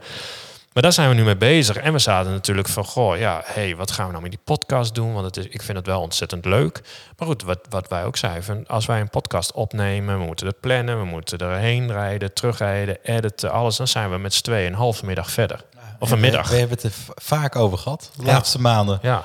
Maar 0.73 0.83
daar 0.83 0.93
zijn 0.93 1.09
we 1.09 1.15
nu 1.15 1.23
mee 1.23 1.37
bezig. 1.37 1.75
En 1.77 1.93
we 1.93 1.99
zaten 1.99 2.31
natuurlijk 2.31 2.67
van, 2.67 2.85
goh, 2.85 3.17
ja, 3.17 3.41
hey, 3.45 3.75
wat 3.75 3.91
gaan 3.91 4.05
we 4.05 4.11
nou 4.11 4.23
met 4.23 4.31
die 4.31 4.41
podcast 4.43 4.95
doen? 4.95 5.13
Want 5.13 5.25
het 5.25 5.37
is, 5.37 5.45
ik 5.47 5.61
vind 5.61 5.77
het 5.77 5.87
wel 5.87 6.01
ontzettend 6.01 6.45
leuk. 6.45 6.81
Maar 7.17 7.27
goed, 7.27 7.43
wat, 7.43 7.59
wat 7.69 7.87
wij 7.87 8.05
ook 8.05 8.17
zeiden, 8.17 8.67
als 8.67 8.85
wij 8.85 8.99
een 8.99 9.09
podcast 9.09 9.51
opnemen, 9.51 10.19
we 10.19 10.25
moeten 10.25 10.47
het 10.47 10.59
plannen, 10.59 10.99
we 10.99 11.05
moeten 11.05 11.37
erheen 11.37 11.91
rijden, 11.91 12.33
terugrijden, 12.33 12.97
editen, 13.03 13.51
alles. 13.51 13.77
Dan 13.77 13.87
zijn 13.87 14.09
we 14.11 14.17
met 14.17 14.33
z'n 14.33 14.43
tweeën 14.43 14.67
een 14.67 14.73
halve 14.77 15.05
middag 15.05 15.31
verder. 15.31 15.63
Of 15.75 15.81
En 15.83 15.99
een 16.01 16.09
we- 16.09 16.15
middag. 16.15 16.49
We, 16.49 16.55
hebben 16.55 16.75
het 16.81 16.85
er 16.85 16.93
vaak 17.15 17.55
over 17.55 17.77
gehad, 17.77 18.11
de 18.17 18.25
Ja. 18.25 18.31
laatste 18.31 18.59
maanden. 18.61 18.99
Ja, 19.01 19.23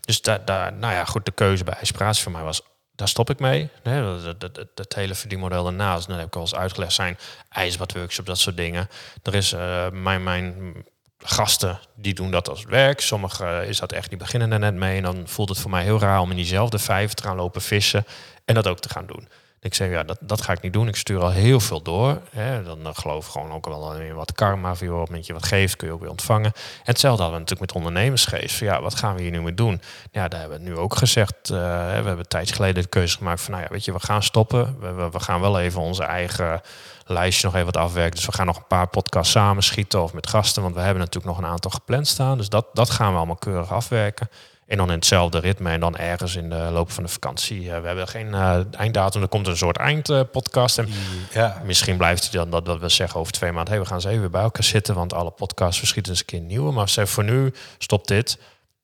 dus 0.00 0.22
daar, 0.22 0.44
daar, 0.44 0.72
nou 0.72 0.92
ja, 0.94 1.04
goed, 1.04 1.24
de 1.24 1.32
keuze 1.32 1.64
bij 1.64 1.76
Inspiratie 1.80 2.22
voor 2.22 2.32
mij 2.32 2.42
was, 2.42 2.62
daar 2.98 3.08
stop 3.08 3.30
ik 3.30 3.38
mee. 3.38 3.68
Nee, 3.82 4.02
dat, 4.22 4.40
dat, 4.40 4.66
dat, 4.74 4.94
hele 4.94 5.14
verdienmodel 5.14 5.64
daarnaast, 5.64 6.08
dat 6.08 6.16
heb 6.16 6.26
ik 6.26 6.34
al 6.34 6.40
eens 6.40 6.54
uitgelegd, 6.54 6.92
zijn 6.92 7.18
ijsbadworkshops, 7.48 8.28
dat 8.28 8.38
soort 8.38 8.56
dingen. 8.56 8.88
Er 9.22 9.34
is 9.34 9.52
eh, 9.52 9.90
mijn, 9.90 10.22
mijn 10.22 10.74
gasten, 11.18 11.78
die 11.94 12.14
doen 12.14 12.30
dat 12.30 12.48
als 12.48 12.64
werk. 12.64 13.00
Sommigen 13.00 13.66
is 13.66 13.78
dat 13.78 13.92
echt, 13.92 14.08
die 14.08 14.18
beginnen 14.18 14.52
er 14.52 14.58
net 14.58 14.74
mee. 14.74 14.96
En 14.96 15.02
dan 15.02 15.28
voelt 15.28 15.48
het 15.48 15.58
voor 15.58 15.70
mij 15.70 15.82
heel 15.82 15.98
raar 15.98 16.20
om 16.20 16.30
in 16.30 16.36
diezelfde 16.36 16.78
vijver 16.78 17.14
te 17.14 17.22
gaan 17.22 17.36
lopen 17.36 17.62
vissen 17.62 18.04
en 18.44 18.54
dat 18.54 18.66
ook 18.66 18.80
te 18.80 18.88
gaan 18.88 19.06
doen. 19.06 19.28
Ik 19.60 19.74
zeg, 19.74 19.90
ja, 19.90 20.02
dat, 20.02 20.18
dat 20.20 20.42
ga 20.42 20.52
ik 20.52 20.60
niet 20.60 20.72
doen. 20.72 20.88
Ik 20.88 20.96
stuur 20.96 21.20
al 21.20 21.30
heel 21.30 21.60
veel 21.60 21.82
door. 21.82 22.20
Hè. 22.30 22.62
Dan 22.62 22.86
eh, 22.86 22.90
geloof 22.94 23.26
ik 23.26 23.32
gewoon 23.32 23.52
ook 23.52 23.66
wel 23.66 23.94
in 23.94 24.14
wat 24.14 24.32
karma. 24.32 24.74
Voor 24.74 25.00
op 25.00 25.08
het 25.08 25.26
je 25.26 25.32
wat 25.32 25.46
geeft, 25.46 25.76
kun 25.76 25.86
je 25.86 25.94
ook 25.94 26.00
weer 26.00 26.10
ontvangen. 26.10 26.52
En 26.54 26.82
hetzelfde 26.82 27.22
hadden 27.22 27.40
we 27.40 27.44
natuurlijk 27.44 27.72
met 27.72 27.84
ondernemersgeest. 27.84 28.56
Van, 28.56 28.66
ja, 28.66 28.80
wat 28.80 28.94
gaan 28.94 29.14
we 29.14 29.22
hier 29.22 29.30
nu 29.30 29.42
mee 29.42 29.54
doen? 29.54 29.80
Ja, 30.12 30.28
daar 30.28 30.40
hebben 30.40 30.58
we 30.58 30.64
nu 30.64 30.76
ook 30.76 30.96
gezegd. 30.96 31.34
eh, 31.42 31.56
we 31.58 31.92
hebben 31.92 32.18
een 32.18 32.28
tijdje 32.28 32.54
geleden 32.54 32.82
de 32.82 32.88
keuze 32.88 33.16
gemaakt 33.16 33.40
van, 33.40 33.52
nou 33.52 33.64
ja, 33.64 33.70
weet 33.70 33.84
je, 33.84 33.92
we 33.92 34.00
gaan 34.00 34.22
stoppen. 34.22 34.76
We, 34.80 34.92
we, 34.92 35.10
we 35.10 35.20
gaan 35.20 35.40
wel 35.40 35.60
even 35.60 35.80
onze 35.80 36.02
eigen 36.02 36.60
lijstje 37.04 37.46
nog 37.46 37.54
even 37.54 37.66
wat 37.66 37.76
afwerken. 37.76 38.14
Dus 38.16 38.26
we 38.26 38.32
gaan 38.32 38.46
nog 38.46 38.56
een 38.56 38.66
paar 38.66 38.88
podcasts 38.88 39.32
samen 39.32 39.62
schieten 39.62 40.02
of 40.02 40.12
met 40.12 40.26
gasten. 40.28 40.62
Want 40.62 40.74
we 40.74 40.80
hebben 40.80 40.98
natuurlijk 40.98 41.36
nog 41.36 41.38
een 41.44 41.50
aantal 41.50 41.70
gepland 41.70 42.08
staan. 42.08 42.38
Dus 42.38 42.48
dat, 42.48 42.66
dat 42.72 42.90
gaan 42.90 43.10
we 43.10 43.16
allemaal 43.16 43.36
keurig 43.36 43.72
afwerken. 43.72 44.28
En 44.68 44.76
dan 44.76 44.88
in 44.88 44.94
hetzelfde 44.94 45.38
ritme 45.38 45.70
en 45.70 45.80
dan 45.80 45.96
ergens 45.96 46.36
in 46.36 46.50
de 46.50 46.68
loop 46.72 46.90
van 46.90 47.02
de 47.02 47.08
vakantie. 47.08 47.72
Eh, 47.72 47.80
we 47.80 47.86
hebben 47.86 48.08
geen 48.08 48.34
eh, 48.34 48.58
einddatum. 48.70 49.22
Er 49.22 49.28
komt 49.28 49.46
een 49.46 49.56
soort 49.56 49.76
eindpodcast. 49.76 50.78
en 50.78 50.88
Ja, 51.32 51.62
misschien 51.64 51.96
blijft 51.96 52.22
het 52.24 52.32
dan 52.32 52.50
dat, 52.50 52.64
dat 52.64 52.80
we 52.80 52.88
zeggen 52.88 53.20
over 53.20 53.32
twee 53.32 53.52
maanden... 53.52 53.72
Hey, 53.72 53.82
we 53.82 53.88
gaan 53.88 53.96
eens 53.96 54.06
even 54.06 54.30
bij 54.30 54.42
elkaar 54.42 54.64
zitten, 54.64 54.94
want 54.94 55.12
alle 55.12 55.30
podcasts 55.30 55.78
verschieten 55.78 56.12
eens 56.12 56.20
een 56.20 56.26
keer 56.26 56.40
nieuwe. 56.40 56.72
Maar 56.72 56.88
zeg 56.88 57.08
voor 57.08 57.24
nu, 57.24 57.52
stop 57.78 58.06
dit. 58.06 58.38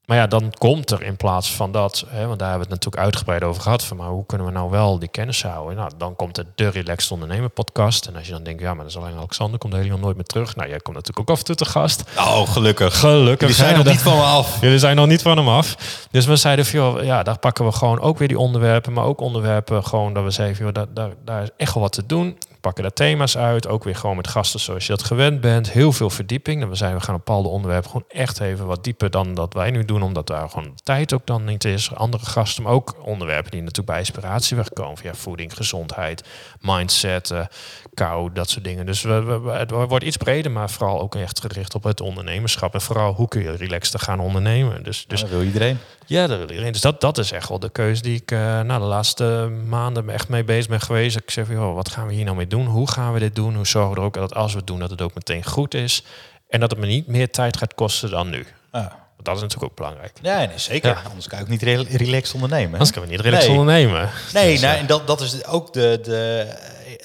Maar 0.06 0.16
ja, 0.16 0.26
dan 0.26 0.52
komt 0.58 0.90
er 0.90 1.02
in 1.02 1.16
plaats 1.16 1.52
van 1.52 1.73
dat, 1.73 2.04
hè, 2.08 2.26
want 2.26 2.38
daar 2.38 2.49
hebben 2.49 2.68
we 2.68 2.75
het 2.75 2.84
natuurlijk 2.84 3.02
uitgebreid 3.04 3.42
over 3.42 3.62
gehad, 3.62 3.84
van 3.84 3.96
maar 3.96 4.08
hoe 4.08 4.26
kunnen 4.26 4.46
we 4.46 4.52
nou 4.52 4.70
wel 4.70 4.99
die 4.99 5.08
kennis 5.08 5.42
houden? 5.42 5.76
Nou, 5.76 5.90
dan 5.96 6.16
komt 6.16 6.38
er 6.38 6.46
de 6.54 6.68
Relaxed 6.68 7.11
Ondernemer 7.11 7.49
podcast. 7.49 8.06
En 8.06 8.16
als 8.16 8.26
je 8.26 8.32
dan 8.32 8.42
denkt, 8.42 8.61
ja, 8.61 8.75
maar 8.75 8.84
dat 8.84 8.94
is 8.94 8.96
alleen 8.96 9.16
Alexander, 9.16 9.58
komt 9.58 9.73
helemaal 9.73 9.99
nooit 9.99 10.16
meer 10.16 10.25
terug. 10.25 10.56
Nou, 10.56 10.68
jij 10.68 10.78
komt 10.78 10.96
natuurlijk 10.96 11.30
ook 11.30 11.34
af 11.37 11.38
en 11.38 11.44
toe 11.44 11.54
te 11.54 11.64
gast. 11.64 12.04
oh 12.18 12.49
gelukkig. 12.49 12.99
Gelukkig. 12.99 13.49
Die 13.49 13.56
zijn 13.56 13.76
nog 13.76 13.87
niet 13.87 14.02
van 14.02 14.16
me 14.16 14.23
af. 14.23 14.61
Jullie 14.61 14.78
zijn 14.78 14.96
nog 14.96 15.06
niet 15.06 15.23
van 15.23 15.37
hem 15.37 15.49
af. 15.49 15.76
Dus 16.11 16.26
we 16.26 16.37
zeiden 16.37 16.64
joh, 16.64 17.02
ja, 17.02 17.23
daar 17.23 17.38
pakken 17.38 17.64
we 17.64 17.73
gewoon 17.73 18.00
ook 18.00 18.18
weer 18.18 18.28
die 18.28 18.38
onderwerpen. 18.38 18.92
Maar 18.92 19.04
ook 19.04 19.20
onderwerpen 19.20 19.84
gewoon 19.84 20.14
dat 20.14 20.25
we 20.25 20.30
zeiden, 20.30 20.64
joh, 20.64 20.73
daar, 20.73 20.87
daar, 20.94 21.11
daar 21.25 21.42
is 21.42 21.49
echt 21.56 21.75
wel 21.75 21.82
wat 21.82 21.92
te 21.92 22.06
doen. 22.06 22.38
Pakken 22.64 22.83
daar 22.83 22.92
thema's 22.92 23.37
uit. 23.37 23.68
Ook 23.68 23.85
weer 23.85 23.97
gewoon 23.97 24.16
met 24.16 24.28
gasten 24.28 24.61
zoals 24.61 24.87
je 24.87 24.92
dat 24.92 25.02
gewend 25.02 25.40
bent. 25.40 25.71
Heel 25.71 25.92
veel 25.92 26.11
verdieping. 26.11 26.68
We 26.68 26.75
zeiden, 26.75 27.00
we 27.00 27.04
gaan 27.06 27.14
op 27.14 27.25
bepaalde 27.25 27.49
onderwerpen 27.49 27.90
gewoon 27.90 28.06
echt 28.09 28.40
even 28.40 28.66
wat 28.66 28.85
dieper 28.85 29.11
dan 29.11 29.35
dat 29.35 29.54
wij 29.54 29.71
nu 29.71 29.85
doen. 29.85 30.02
Omdat 30.02 30.26
daar 30.26 30.49
gewoon 30.49 30.75
tijd 30.83 31.12
ook 31.12 31.26
dan 31.26 31.44
niet 31.44 31.64
is. 31.64 31.94
Andere 31.94 32.25
gasten, 32.25 32.62
maar 32.62 32.73
ook 32.73 32.94
onderwerpen 33.02 33.50
die 33.50 33.61
natuurlijk 33.61 33.88
bij 33.88 33.99
inspiratie 33.99 34.56
wegkomen. 34.56 34.97
Van, 34.97 35.06
ja, 35.06 35.14
voeding, 35.14 35.54
gezondheid, 35.56 36.25
mindset, 36.61 37.30
eh, 37.30 37.47
kou, 37.94 38.33
dat 38.33 38.50
soort 38.50 38.64
dingen. 38.64 38.87
Dus 38.87 39.02
we, 39.02 39.40
het 39.52 39.71
wordt 39.71 40.04
iets 40.04 40.16
breder, 40.16 40.50
maar 40.50 40.71
vooral 40.71 41.00
ook 41.00 41.14
echt 41.14 41.40
gericht 41.40 41.75
op 41.75 41.83
het 41.83 42.00
ondernemerschap. 42.00 42.75
En 42.75 42.80
vooral 42.80 43.12
hoe 43.12 43.28
kun 43.28 43.42
je 43.42 43.56
relaxter 43.56 44.00
gaan 44.00 44.21
ondernemen. 44.21 44.83
Dus, 44.83 45.04
dus 45.09 45.21
dat 45.21 45.30
wil 45.30 45.42
iedereen. 45.42 45.78
ja, 46.06 46.26
dat 46.26 46.38
wil 46.38 46.49
iedereen. 46.49 46.73
Dus 46.73 46.80
dat, 46.80 47.00
dat 47.00 47.18
is 47.18 47.33
echt 47.33 47.49
wel 47.49 47.59
de 47.59 47.71
keuze 47.71 48.02
die 48.02 48.16
ik 48.16 48.30
uh, 48.30 48.38
nou, 48.38 48.80
de 48.80 48.87
laatste 48.87 49.52
maanden 49.66 50.09
echt 50.09 50.28
mee 50.28 50.44
bezig 50.44 50.68
ben 50.68 50.80
geweest. 50.80 51.16
Ik 51.16 51.30
zeg, 51.30 51.49
joh, 51.49 51.75
wat 51.75 51.88
gaan 51.88 52.06
we 52.06 52.12
hier 52.12 52.25
nou 52.25 52.37
mee 52.37 52.47
doen? 52.47 52.52
Hoe 52.62 52.90
gaan 52.90 53.12
we 53.12 53.18
dit 53.18 53.34
doen? 53.34 53.54
Hoe 53.54 53.66
zorgen 53.66 53.94
we 53.94 54.00
er 54.00 54.06
ook 54.06 54.14
dat 54.14 54.34
als 54.34 54.52
we 54.52 54.58
het 54.58 54.66
doen, 54.66 54.78
dat 54.78 54.90
het 54.90 55.02
ook 55.02 55.14
meteen 55.14 55.44
goed 55.44 55.75
is? 55.75 56.04
En 56.49 56.61
dat 56.61 56.70
het 56.70 56.80
me 56.80 56.87
niet 56.87 57.06
meer 57.06 57.30
tijd 57.30 57.56
gaat 57.56 57.75
kosten 57.75 58.11
dan 58.11 58.30
nu. 58.30 58.46
Ja, 58.73 58.80
Want 58.80 59.25
dat 59.25 59.37
is 59.37 59.40
natuurlijk 59.42 59.70
ook 59.70 59.76
belangrijk. 59.76 60.18
ja 60.23 60.38
nee, 60.38 60.58
zeker. 60.58 60.90
Ja. 60.90 61.02
Anders 61.08 61.28
kan 61.28 61.38
je 61.38 61.44
ook 61.44 61.50
niet 61.50 61.62
re- 61.62 61.96
relaxed 61.96 62.34
ondernemen. 62.34 62.66
hè? 62.66 62.73
Anders 62.73 62.90
kunnen 62.90 63.11
we 63.11 63.16
niet 63.16 63.25
relaxed 63.25 63.49
Nee. 63.50 63.58
ondernemen. 63.58 64.11
Nee, 64.34 64.52
Dus, 64.52 64.61
nou, 64.61 64.76
en 64.78 64.87
dat, 64.87 65.06
dat 65.06 65.20
is 65.20 65.44
ook 65.46 65.73
de, 65.73 65.99
de, 66.02 66.49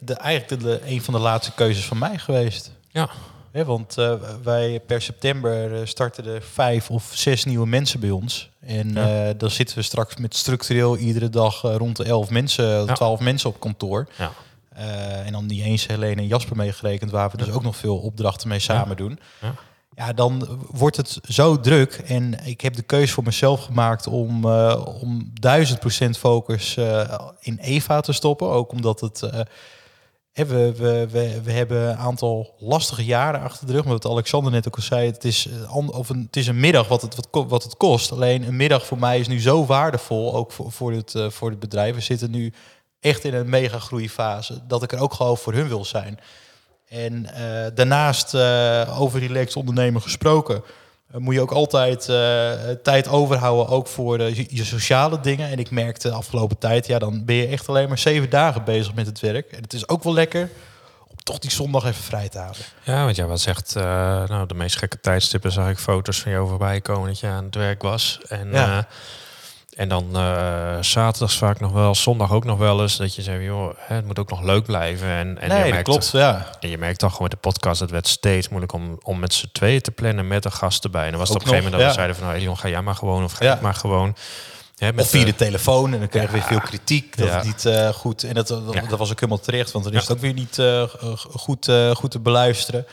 de, 0.03 0.13
eigenlijk 0.13 0.63
de, 0.63 0.81
een 0.85 1.01
van 1.01 1.13
de 1.13 1.19
laatste 1.19 1.51
keuzes 1.53 1.85
van 1.85 1.97
mij 1.97 2.17
geweest. 2.17 2.71
Ja. 2.91 3.09
Want 3.51 3.97
eh, 3.97 4.13
wij 4.43 4.79
per 4.87 5.01
september 5.01 5.73
eh, 5.75 5.85
starten 5.85 6.25
er 6.25 6.41
vijf 6.41 6.89
of 6.89 7.11
zes 7.13 7.45
nieuwe 7.45 7.67
mensen 7.67 7.99
bij 7.99 8.09
ons. 8.09 8.49
En 8.61 8.93
Ja. 8.93 9.27
eh, 9.27 9.33
dan 9.37 9.49
zitten 9.49 9.75
we 9.77 9.81
straks 9.81 10.15
met 10.15 10.35
structureel 10.35 10.97
iedere 10.97 11.29
dag 11.29 11.61
rond 11.61 11.95
de 11.97 12.03
elf 12.03 12.29
mensen, 12.29 12.65
Ja. 12.85 12.93
twaalf 12.93 13.19
mensen 13.19 13.49
op 13.49 13.59
kantoor. 13.59 14.07
Ja. 14.17 14.31
Eh, 14.79 15.25
en 15.25 15.31
dan 15.31 15.45
niet 15.45 15.61
eens 15.61 15.87
Helene 15.87 16.21
en 16.21 16.27
Jasper 16.27 16.55
meegerekend, 16.55 17.11
waar 17.11 17.29
we 17.29 17.37
dus 17.37 17.49
ook 17.49 17.63
nog 17.63 17.75
veel 17.75 17.97
opdrachten 17.97 18.47
mee 18.47 18.59
samen 18.59 18.97
doen. 18.97 19.19
Ja. 19.41 19.53
Ja, 19.95 20.13
dan 20.13 20.47
wordt 20.71 20.97
het 20.97 21.19
zo 21.27 21.59
druk. 21.59 21.93
En 21.93 22.45
ik 22.45 22.61
heb 22.61 22.75
de 22.75 22.81
keuze 22.81 23.13
voor 23.13 23.23
mezelf 23.23 23.63
gemaakt 23.63 24.07
om, 24.07 24.45
eh 24.45 24.85
om 25.01 25.33
1000% 25.33 26.09
focus 26.17 26.77
eh, 26.77 27.19
in 27.39 27.57
Eva 27.57 28.01
te 28.01 28.13
stoppen. 28.13 28.47
Ook 28.47 28.71
omdat 28.71 28.99
het. 28.99 29.19
we, 30.33 30.73
we, 30.75 31.07
we, 31.11 31.41
we 31.43 31.51
hebben 31.51 31.89
een 31.89 31.97
aantal 31.97 32.55
lastige 32.59 33.05
jaren 33.05 33.41
achter 33.41 33.67
de 33.67 33.73
rug. 33.73 33.83
Maar 33.83 33.93
wat 33.93 34.05
Alexander 34.05 34.51
net 34.51 34.67
ook 34.67 34.75
al 34.75 34.81
zei, 34.81 35.05
het 35.05 35.23
is, 35.23 35.49
of 35.71 36.09
een, 36.09 36.23
het 36.25 36.35
is 36.35 36.47
een 36.47 36.59
middag 36.59 36.87
wat 36.87 37.01
het, 37.01 37.15
wat, 37.15 37.49
wat 37.49 37.63
het 37.63 37.77
kost. 37.77 38.11
Alleen 38.11 38.47
een 38.47 38.55
middag 38.55 38.85
voor 38.85 38.99
mij 38.99 39.19
is 39.19 39.27
nu 39.27 39.41
zo 39.41 39.65
waardevol, 39.65 40.35
ook 40.35 40.51
voor, 40.51 40.71
voor, 40.71 40.91
het, 40.91 41.15
voor 41.29 41.49
het 41.49 41.59
bedrijf. 41.59 41.95
We 41.95 42.01
zitten 42.01 42.31
nu 42.31 42.53
echt 42.99 43.23
in 43.23 43.33
een 43.33 43.49
mega 43.49 43.79
groeifase, 43.79 44.59
dat 44.67 44.83
ik 44.83 44.91
er 44.91 44.99
ook 44.99 45.13
gewoon 45.13 45.37
voor 45.37 45.53
hun 45.53 45.67
wil 45.67 45.85
zijn. 45.85 46.19
En 46.89 47.33
eh, 47.33 47.71
daarnaast, 47.73 48.33
eh, 48.33 49.01
over 49.01 49.19
relaxed 49.19 49.55
ondernemen 49.55 50.01
gesproken, 50.01 50.63
eh, 51.11 51.17
moet 51.17 51.33
je 51.33 51.41
ook 51.41 51.51
altijd 51.51 52.05
tijd 52.83 53.07
overhouden, 53.07 53.67
ook 53.67 53.87
voor 53.87 54.21
je, 54.21 54.63
sociale 54.63 55.19
dingen. 55.19 55.49
En 55.49 55.59
ik 55.59 55.71
merkte 55.71 56.07
de 56.07 56.13
afgelopen 56.13 56.57
tijd, 56.57 56.87
ja, 56.87 56.99
dan 56.99 57.25
ben 57.25 57.35
je 57.35 57.47
echt 57.47 57.69
alleen 57.69 57.87
maar 57.87 57.97
zeven 57.97 58.29
dagen 58.29 58.63
bezig 58.63 58.93
met 58.93 59.05
het 59.05 59.19
werk. 59.19 59.51
En 59.51 59.61
het 59.61 59.73
is 59.73 59.87
ook 59.87 60.03
wel 60.03 60.13
lekker 60.13 60.49
om 61.07 61.15
toch 61.23 61.39
die 61.39 61.51
zondag 61.51 61.85
even 61.85 62.03
vrij 62.03 62.29
te 62.29 62.37
houden. 62.37 62.61
Ja, 62.83 63.03
want 63.03 63.15
ja, 63.15 63.25
wat 63.25 63.39
zegt, 63.39 63.73
nou, 63.73 64.45
de 64.45 64.53
meest 64.53 64.77
gekke 64.77 64.99
tijdstippen 64.99 65.51
zag 65.51 65.69
ik 65.69 65.77
foto's 65.77 66.21
van 66.21 66.31
jou 66.31 66.47
voorbij 66.47 66.81
komen 66.81 67.07
dat 67.07 67.19
je 67.19 67.27
aan 67.27 67.45
het 67.45 67.55
werk 67.55 67.81
was. 67.81 68.19
En, 68.27 68.51
Ja. 68.51 68.87
En 69.79 69.89
dan 69.89 70.09
eh 70.13 70.77
zaterdags 70.81 71.37
vaak 71.37 71.59
nog 71.59 71.71
wel, 71.71 71.95
zondag 71.95 72.31
ook 72.31 72.43
nog 72.43 72.57
wel 72.57 72.81
eens, 72.81 72.97
dat 72.97 73.15
je 73.15 73.21
zegt, 73.21 73.43
joh, 73.43 73.73
het 73.77 74.05
moet 74.05 74.19
ook 74.19 74.29
nog 74.29 74.41
leuk 74.41 74.65
blijven. 74.65 75.07
En, 75.07 75.37
en 75.41 75.47
je 75.47 75.53
nee, 75.53 75.61
dat 75.63 75.69
merkt- 75.71 75.83
klopt, 75.89 76.09
ja. 76.11 76.49
En 76.59 76.69
je 76.69 76.77
merkt 76.77 76.99
toch 76.99 77.11
gewoon 77.11 77.27
met 77.31 77.41
de 77.43 77.49
podcast, 77.49 77.79
het 77.79 77.91
werd 77.91 78.07
steeds 78.07 78.49
moeilijk 78.49 78.73
om, 78.73 78.97
om 79.03 79.19
met 79.19 79.33
z'n 79.33 79.49
tweeën 79.51 79.81
te 79.81 79.91
plannen 79.91 80.27
met 80.27 80.45
een 80.45 80.51
gast 80.51 80.83
erbij. 80.83 81.03
En 81.03 81.09
dan 81.09 81.19
was 81.19 81.27
het 81.29 81.37
op 81.37 81.43
een 81.43 81.49
gegeven 81.49 81.71
moment 81.71 81.89
dat 81.89 81.95
ja. 81.95 82.03
we 82.03 82.09
zeiden 82.09 82.15
van, 82.15 82.25
nou, 82.25 82.37
Elion, 82.39 82.57
ga 82.57 82.69
jij 82.69 82.81
maar 82.81 82.95
gewoon 82.95 83.23
of 83.23 83.31
ga 83.31 83.45
Ja. 83.45 83.53
ik 83.55 83.61
maar 83.61 83.73
gewoon. 83.75 84.15
Hè, 84.77 84.93
met 84.93 85.03
Of 85.05 85.09
via 85.11 85.19
de- 85.19 85.25
de 85.25 85.35
telefoon 85.35 85.93
en 85.93 85.99
dan 85.99 86.09
kreeg 86.09 86.25
je 86.25 86.31
weer 86.31 86.41
veel 86.41 86.59
kritiek 86.59 87.17
dat 87.17 87.29
het 87.33 87.43
niet 87.43 87.65
eh, 87.65 87.89
goed... 87.89 88.23
En 88.23 88.33
dat, 88.33 88.47
dat, 88.47 88.97
was 88.99 89.11
ook 89.11 89.19
helemaal 89.19 89.39
terecht, 89.43 89.71
want 89.71 89.85
dan 89.85 89.93
is 89.93 90.01
het 90.01 90.11
ook 90.11 90.19
weer 90.19 90.33
niet 90.33 90.59
eh, 90.59 90.83
goed, 91.17 91.71
goed 91.93 92.11
te 92.11 92.19
beluisteren. 92.19 92.85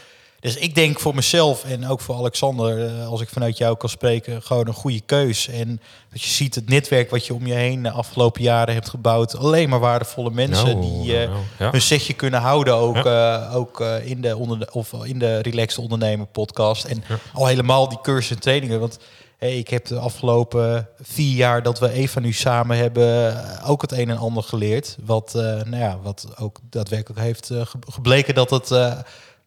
Dus 0.46 0.56
ik 0.56 0.74
denk 0.74 1.00
voor 1.00 1.14
mezelf 1.14 1.64
en 1.64 1.88
ook 1.88 2.00
voor 2.00 2.14
Alexander, 2.14 2.86
eh, 2.86 3.08
als 3.08 3.20
ik 3.20 3.28
vanuit 3.28 3.58
jou 3.58 3.76
kan 3.76 3.88
spreken, 3.88 4.42
gewoon 4.42 4.66
een 4.66 4.72
goede 4.74 5.00
keus. 5.00 5.48
En 5.48 5.80
dat 6.12 6.22
je 6.22 6.28
ziet 6.30 6.54
het 6.54 6.68
netwerk 6.68 7.10
wat 7.10 7.26
je 7.26 7.34
om 7.34 7.46
je 7.46 7.54
heen 7.54 7.82
de 7.82 7.90
afgelopen 7.90 8.42
jaren 8.42 8.74
hebt 8.74 8.88
gebouwd, 8.88 9.36
alleen 9.36 9.68
maar 9.68 9.78
waardevolle 9.80 10.30
mensen 10.30 10.78
Nou, 10.78 10.80
die 10.80 11.18
eh, 11.18 11.28
nou, 11.28 11.40
ja. 11.58 11.70
hun 11.70 11.82
zetje 11.82 12.12
kunnen 12.14 12.40
houden, 12.40 12.74
ook, 12.74 12.96
eh, 12.96 13.54
ook 13.56 13.80
eh, 13.80 14.06
in, 14.06 14.20
de 14.20 14.36
onder 14.36 14.68
of 14.72 14.92
in 15.04 15.18
de 15.18 15.38
Relaxed 15.38 15.78
Ondernemer 15.82 16.26
podcast. 16.26 16.84
En 16.84 17.04
al 17.32 17.46
helemaal 17.46 17.88
die 17.88 18.00
cursus 18.02 18.30
en 18.30 18.40
trainingen. 18.40 18.80
Want 18.80 18.98
hey, 19.38 19.58
ik 19.58 19.68
heb 19.68 19.86
de 19.86 19.98
afgelopen 19.98 20.88
vier 21.02 21.36
jaar 21.36 21.62
dat 21.62 21.78
we 21.78 21.90
Eva 21.92 22.20
nu 22.20 22.32
samen 22.32 22.76
hebben, 22.76 23.36
eh, 23.58 23.70
ook 23.70 23.82
het 23.82 23.92
een 23.92 24.10
en 24.10 24.18
ander 24.18 24.42
geleerd. 24.42 24.96
Wat, 25.04 25.34
eh, 25.34 25.42
nou 25.42 25.76
ja, 25.76 25.98
wat 26.02 26.26
ook 26.38 26.58
daadwerkelijk 26.70 27.20
heeft 27.20 27.50
eh, 27.50 27.66
ge- 27.66 27.78
gebleken 27.92 28.34
dat 28.34 28.50
het. 28.50 28.70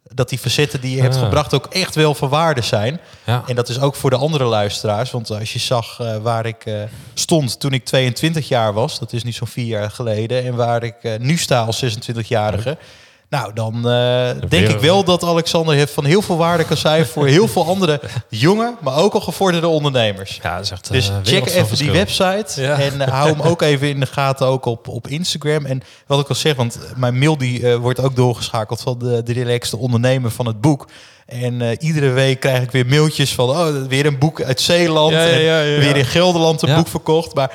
Dat 0.04 0.30
die 0.30 0.38
facetten 0.40 0.82
die 0.82 0.96
je 0.96 1.02
hebt 1.02 1.16
Ah. 1.16 1.22
gebracht 1.22 1.54
ook 1.54 1.66
echt 1.66 1.96
wel 1.96 2.14
van 2.16 2.30
waarde 2.30 2.62
zijn. 2.62 3.00
Ja. 3.26 3.44
En 3.48 3.56
dat 3.56 3.70
is 3.70 3.80
ook 3.80 3.96
voor 3.96 4.10
de 4.10 4.16
andere 4.16 4.44
luisteraars. 4.44 5.12
Want 5.12 5.30
als 5.32 5.54
je 5.54 5.60
zag 5.60 6.00
eh, 6.00 6.18
waar 6.18 6.46
ik 6.46 6.66
eh, 6.66 6.74
stond 7.14 7.60
toen 7.60 7.72
ik 7.74 7.86
22 7.86 8.48
jaar 8.48 8.74
was, 8.74 9.00
dat 9.00 9.14
is 9.14 9.24
nu 9.24 9.32
zo'n 9.32 9.48
vier 9.48 9.66
jaar 9.66 9.92
geleden, 9.92 10.46
en 10.46 10.56
waar 10.56 10.84
ik 10.84 10.96
eh, 11.02 11.20
nu 11.20 11.38
sta 11.38 11.64
als 11.64 11.84
26-jarige. 11.84 12.78
Nou, 13.30 13.54
dan 13.54 13.90
eh, 13.90 14.30
denk 14.50 14.68
ik 14.68 14.80
wel 14.80 15.04
dat 15.04 15.24
Alexander 15.24 15.76
heeft 15.76 15.94
van 15.94 16.06
heel 16.06 16.22
veel 16.22 16.38
waarde 16.38 16.64
kan 16.66 16.78
zijn 16.78 17.06
voor 17.06 17.28
heel 17.28 17.48
veel 17.48 17.66
andere 17.66 18.02
jonge, 18.30 18.74
maar 18.82 18.96
ook 18.96 19.14
al 19.14 19.20
gevorderde 19.20 19.68
ondernemers. 19.68 20.40
Ja, 20.44 20.56
dat 20.56 20.64
is 20.64 20.72
echt, 20.72 20.92
Dus 20.92 21.10
eh, 21.10 21.16
check 21.24 21.46
even 21.46 21.78
die 21.78 21.92
website 21.92 22.62
Ja. 22.62 22.80
en 22.80 23.02
eh, 23.02 23.08
hou 23.08 23.30
hem 23.30 23.42
ook 23.42 23.62
even 23.62 23.90
in 23.90 24.00
de 24.00 24.06
gaten 24.06 24.48
ook 24.48 24.66
op, 24.66 24.88
op 24.88 25.08
Instagram. 25.08 25.66
En 25.66 25.82
wat 26.08 26.20
ik 26.20 26.28
al 26.30 26.36
zeg, 26.36 26.56
want 26.56 26.80
mijn 26.96 27.20
mail 27.20 27.38
die 27.38 27.76
wordt 27.76 28.00
ook 28.00 28.16
doorgeschakeld 28.16 28.82
van 28.82 29.00
de, 29.00 29.24
de 29.24 29.34
relaxte 29.34 29.78
ondernemer 29.78 30.32
van 30.32 30.46
het 30.46 30.62
boek. 30.62 30.88
En 31.26 31.84
iedere 31.84 32.10
week 32.10 32.40
krijg 32.40 32.62
ik 32.64 32.72
weer 32.72 32.86
mailtjes 32.86 33.34
van 33.34 33.50
oh, 33.50 33.68
weer 33.88 34.06
een 34.06 34.18
boek 34.18 34.42
uit 34.42 34.62
Zeeland. 34.62 35.12
Ja, 35.12 35.24
ja, 35.24 35.60
en 35.62 35.68
ja. 35.68 35.80
Weer 35.80 35.96
in 35.98 36.06
Gelderland 36.06 36.62
een 36.62 36.76
boek 36.76 36.88
verkocht. 36.88 37.36
Maar 37.36 37.52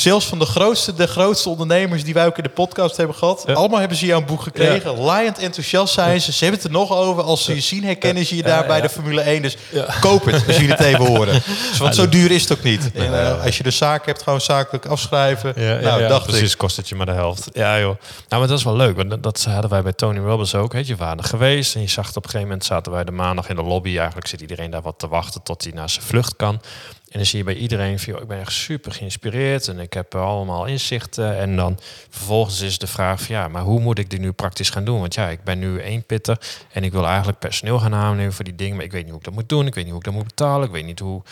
zelfs 0.00 0.26
van 0.26 0.38
de 0.38 0.44
grootste, 0.46 0.94
de 0.94 1.06
grootste 1.06 1.48
ondernemers 1.48 2.04
die 2.04 2.14
wij 2.14 2.26
ook 2.26 2.36
in 2.36 2.42
de 2.42 2.48
podcast 2.48 2.96
hebben 2.96 3.16
gehad, 3.16 3.42
Ja. 3.46 3.52
allemaal 3.52 3.78
hebben 3.78 3.96
ze 3.96 4.06
jouw 4.06 4.24
boek 4.24 4.42
gekregen. 4.42 5.04
Lion 5.04 5.34
enthousiast 5.34 5.94
zijn 5.94 6.20
ze. 6.20 6.32
Ze 6.32 6.44
hebben 6.44 6.62
het 6.62 6.68
er 6.72 6.74
nog 6.78 6.92
over. 6.92 7.22
Als 7.22 7.44
ze 7.44 7.54
je 7.54 7.60
zien, 7.60 7.84
herkennen 7.84 8.26
ze 8.26 8.36
je 8.36 8.42
daar 8.42 8.60
Ja, 8.60 8.66
bij 8.66 8.76
ja. 8.76 8.82
de 8.82 8.88
Formule 8.88 9.20
1. 9.20 9.42
Dus 9.42 9.56
koop 10.00 10.24
het 10.24 10.46
als 10.46 10.56
jullie 10.56 10.70
het 10.70 10.80
even 10.80 11.06
horen. 11.06 11.42
Want 11.78 11.94
zo 11.94 12.08
duur 12.08 12.30
is 12.30 12.42
het 12.42 12.52
ook 12.58 12.62
niet. 12.64 12.90
En, 12.94 13.20
eh, 13.26 13.44
als 13.44 13.56
je 13.56 13.62
de 13.62 13.70
zaak 13.70 14.06
hebt, 14.06 14.22
gewoon 14.22 14.40
zakelijk 14.40 14.86
afschrijven. 14.86 15.52
Ja, 15.56 15.62
ja, 15.74 15.80
nou, 15.80 16.02
ja, 16.02 16.08
dacht 16.08 16.26
precies, 16.26 16.52
ik. 16.52 16.58
kost 16.58 16.76
het 16.76 16.88
je 16.88 16.94
maar 16.94 17.06
de 17.06 17.12
helft. 17.12 17.48
Ja, 17.52 17.78
joh. 17.78 17.94
Nou, 18.28 18.40
maar 18.40 18.46
dat 18.48 18.58
is 18.58 18.64
wel 18.64 18.76
leuk. 18.76 18.96
Want 18.96 19.22
dat- 19.22 19.44
hadden 19.50 19.70
wij 19.70 19.82
bij 19.82 19.92
Tony 19.92 20.18
Robbins 20.18 20.54
ook. 20.54 20.72
Weet 20.72 20.86
je, 20.86 20.96
waren 20.96 21.18
er 21.18 21.24
geweest 21.24 21.74
en 21.74 21.80
je 21.80 21.88
zag 21.88 22.06
het 22.06 22.16
op 22.16 22.22
een 22.24 22.30
gegeven 22.30 22.48
moment 22.48 22.66
zaten 22.66 22.92
wij 22.92 23.04
de 23.04 23.12
maandag 23.12 23.48
in 23.48 23.56
de 23.56 23.62
lobby. 23.62 23.96
Eigenlijk 23.96 24.26
zit 24.26 24.40
iedereen 24.40 24.70
daar 24.70 24.82
wat 24.82 24.98
te 24.98 25.08
wachten 25.08 25.42
tot 25.42 25.62
hij 25.62 25.72
naar 25.74 25.90
zijn 25.90 26.04
vlucht 26.04 26.36
kan. 26.36 26.60
En 27.06 27.18
dan 27.18 27.26
zie 27.26 27.38
je 27.38 27.44
bij 27.44 27.54
iedereen 27.54 27.98
van, 27.98 28.20
ik 28.20 28.28
ben 28.28 28.40
echt 28.40 28.52
super 28.52 28.92
geïnspireerd 28.92 29.68
en 29.68 29.78
ik 29.78 29.92
heb 29.92 30.14
allemaal 30.14 30.64
inzichten. 30.64 31.36
En 31.36 31.56
dan 31.56 31.78
vervolgens 32.10 32.60
is 32.60 32.78
de 32.78 32.86
vraag 32.86 33.22
van, 33.22 33.34
ja, 33.34 33.48
maar 33.48 33.62
hoe 33.62 33.80
moet 33.80 33.98
ik 33.98 34.10
dit 34.10 34.20
nu 34.20 34.32
praktisch 34.32 34.70
gaan 34.70 34.84
doen? 34.84 35.00
Want 35.00 35.14
ja, 35.14 35.28
ik 35.28 35.44
ben 35.44 35.58
nu 35.58 35.80
één 35.80 36.04
pitter 36.04 36.38
en 36.72 36.84
ik 36.84 36.92
wil 36.92 37.06
eigenlijk 37.06 37.38
personeel 37.38 37.78
gaan 37.78 37.94
aannemen 37.94 38.32
voor 38.32 38.44
die 38.44 38.54
dingen. 38.54 38.76
Maar 38.76 38.84
ik 38.84 38.92
weet 38.92 39.02
niet 39.02 39.10
hoe 39.10 39.18
ik 39.18 39.24
dat 39.24 39.34
moet 39.34 39.48
doen. 39.48 39.66
Ik 39.66 39.74
weet 39.74 39.84
niet 39.84 39.92
hoe 39.92 40.02
ik 40.02 40.06
dat 40.06 40.14
moet 40.14 40.26
betalen. 40.26 40.66
Ik 40.66 40.72
weet 40.72 40.84
niet 40.84 40.98
hoe... 40.98 41.22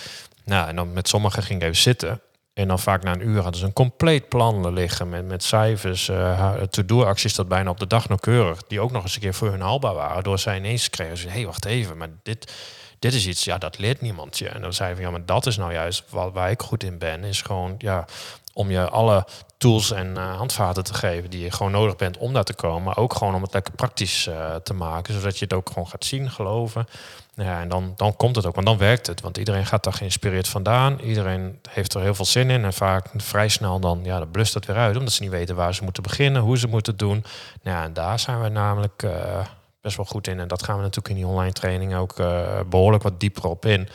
Nou, 0.45 0.69
en 0.69 0.77
dan 0.77 0.93
met 0.93 1.09
sommigen 1.09 1.43
ging 1.43 1.61
ik 1.61 1.65
even 1.67 1.83
zitten. 1.83 2.21
En 2.55 2.69
dan 2.69 2.79
vaak 2.79 3.03
na 3.03 3.13
een 3.13 3.29
uur 3.29 3.41
hadden 3.43 3.61
ze 3.61 3.67
een 3.67 3.73
compleet 3.73 4.29
plan 4.29 4.73
liggen 4.73 5.09
met, 5.09 5.27
met 5.27 5.43
cijfers, 5.43 6.09
eh 6.09 6.53
to-do-acties 6.53 7.35
dat 7.35 7.49
bijna 7.49 7.71
op 7.71 7.79
de 7.79 7.87
dag 7.87 8.09
nauwkeurig, 8.09 8.63
die 8.67 8.81
ook 8.81 8.91
nog 8.91 9.03
eens 9.03 9.15
een 9.15 9.21
keer 9.21 9.35
voor 9.35 9.51
hun 9.51 9.61
haalbaar 9.61 9.95
waren. 9.95 10.23
Door 10.23 10.39
zij 10.39 10.57
ineens 10.57 10.91
kregen 10.91 11.17
ze, 11.17 11.27
hé, 11.27 11.33
hey, 11.33 11.47
wacht 11.47 11.65
even, 11.65 11.97
maar 11.97 12.09
dit, 12.23 12.53
dit 13.05 13.15
is 13.15 13.27
iets, 13.27 13.45
ja, 13.45 13.59
dat 13.59 13.79
leert 13.79 14.01
niemand 14.01 14.39
je. 14.39 14.49
En 14.49 14.61
dan 14.61 14.73
zei 14.73 14.91
ik 14.91 14.97
van, 14.97 15.05
ja, 15.05 15.11
maar 15.11 15.27
dat 15.27 15.47
is 15.47 15.57
nou 15.57 15.73
juist 15.73 16.05
waar, 16.11 16.51
ik 16.51 16.63
goed 16.63 16.83
in 16.83 16.99
ben, 16.99 17.25
is 17.25 17.43
gewoon, 17.43 17.75
ja, 17.79 18.05
om 18.53 18.71
je 18.71 18.89
alle 18.89 19.27
tools 19.59 19.91
en 19.91 20.17
eh, 20.17 20.37
handvaten 20.37 20.85
te 20.85 20.95
geven 20.95 21.31
die 21.31 21.41
je 21.41 21.51
gewoon 21.51 21.73
nodig 21.73 21.97
bent 21.97 22.19
om 22.19 22.33
daar 22.33 22.45
te 22.45 22.55
komen. 22.55 22.83
Maar 22.83 22.97
ook 22.97 23.15
gewoon 23.15 23.35
om 23.35 23.43
het 23.43 23.53
lekker 23.53 23.75
praktisch 23.75 24.27
eh, 24.27 24.55
te 24.55 24.75
maken, 24.75 25.15
zodat 25.15 25.39
je 25.39 25.45
het 25.45 25.55
ook 25.55 25.69
gewoon 25.69 25.89
gaat 25.89 26.05
zien, 26.05 26.31
geloven. 26.31 26.87
Ja, 27.35 27.61
en 27.61 27.69
dan, 27.69 27.93
dan 27.97 28.17
komt 28.17 28.37
het 28.37 28.47
ook, 28.47 28.55
want 28.55 28.67
dan 28.67 28.79
werkt 28.79 29.07
het. 29.07 29.21
Want 29.21 29.37
iedereen 29.37 29.67
gaat 29.67 29.85
daar 29.85 29.93
geïnspireerd 29.93 30.49
vandaan. 30.49 31.01
Iedereen 31.01 31.59
heeft 31.69 31.95
er 31.95 32.01
heel 32.01 32.15
veel 32.15 32.25
zin 32.25 32.51
in. 32.51 32.65
En 32.65 32.73
vaak 32.73 33.07
vrij 33.17 33.49
snel 33.49 33.81
dan, 33.81 34.01
ja, 34.05 34.19
dan 34.19 34.31
blust 34.31 34.53
dat 34.53 34.67
weer 34.67 34.77
uit. 34.77 34.97
Omdat 34.97 35.13
ze 35.13 35.23
niet 35.23 35.31
weten 35.31 35.57
waar 35.57 35.75
ze 35.75 35.85
moeten 35.85 36.03
beginnen, 36.03 36.43
hoe 36.43 36.59
ze 36.59 36.67
moeten 36.67 36.97
doen. 36.97 37.25
Nou, 37.63 37.77
ja, 37.77 37.85
en 37.85 37.93
daar 37.93 38.19
zijn 38.19 38.41
we 38.41 38.49
namelijk 38.49 39.03
eh, 39.03 39.41
best 39.85 39.97
wel 39.97 40.07
goed 40.07 40.27
in. 40.27 40.41
En 40.41 40.49
dat 40.49 40.63
gaan 40.63 40.77
we 40.77 40.83
natuurlijk 40.83 41.09
in 41.09 41.21
die 41.21 41.27
online 41.27 41.53
training 41.53 41.95
ook 41.95 42.19
eh, 42.19 42.61
behoorlijk 42.67 43.03
wat 43.03 43.21
dieper 43.21 43.45
op 43.45 43.67
in. 43.67 43.89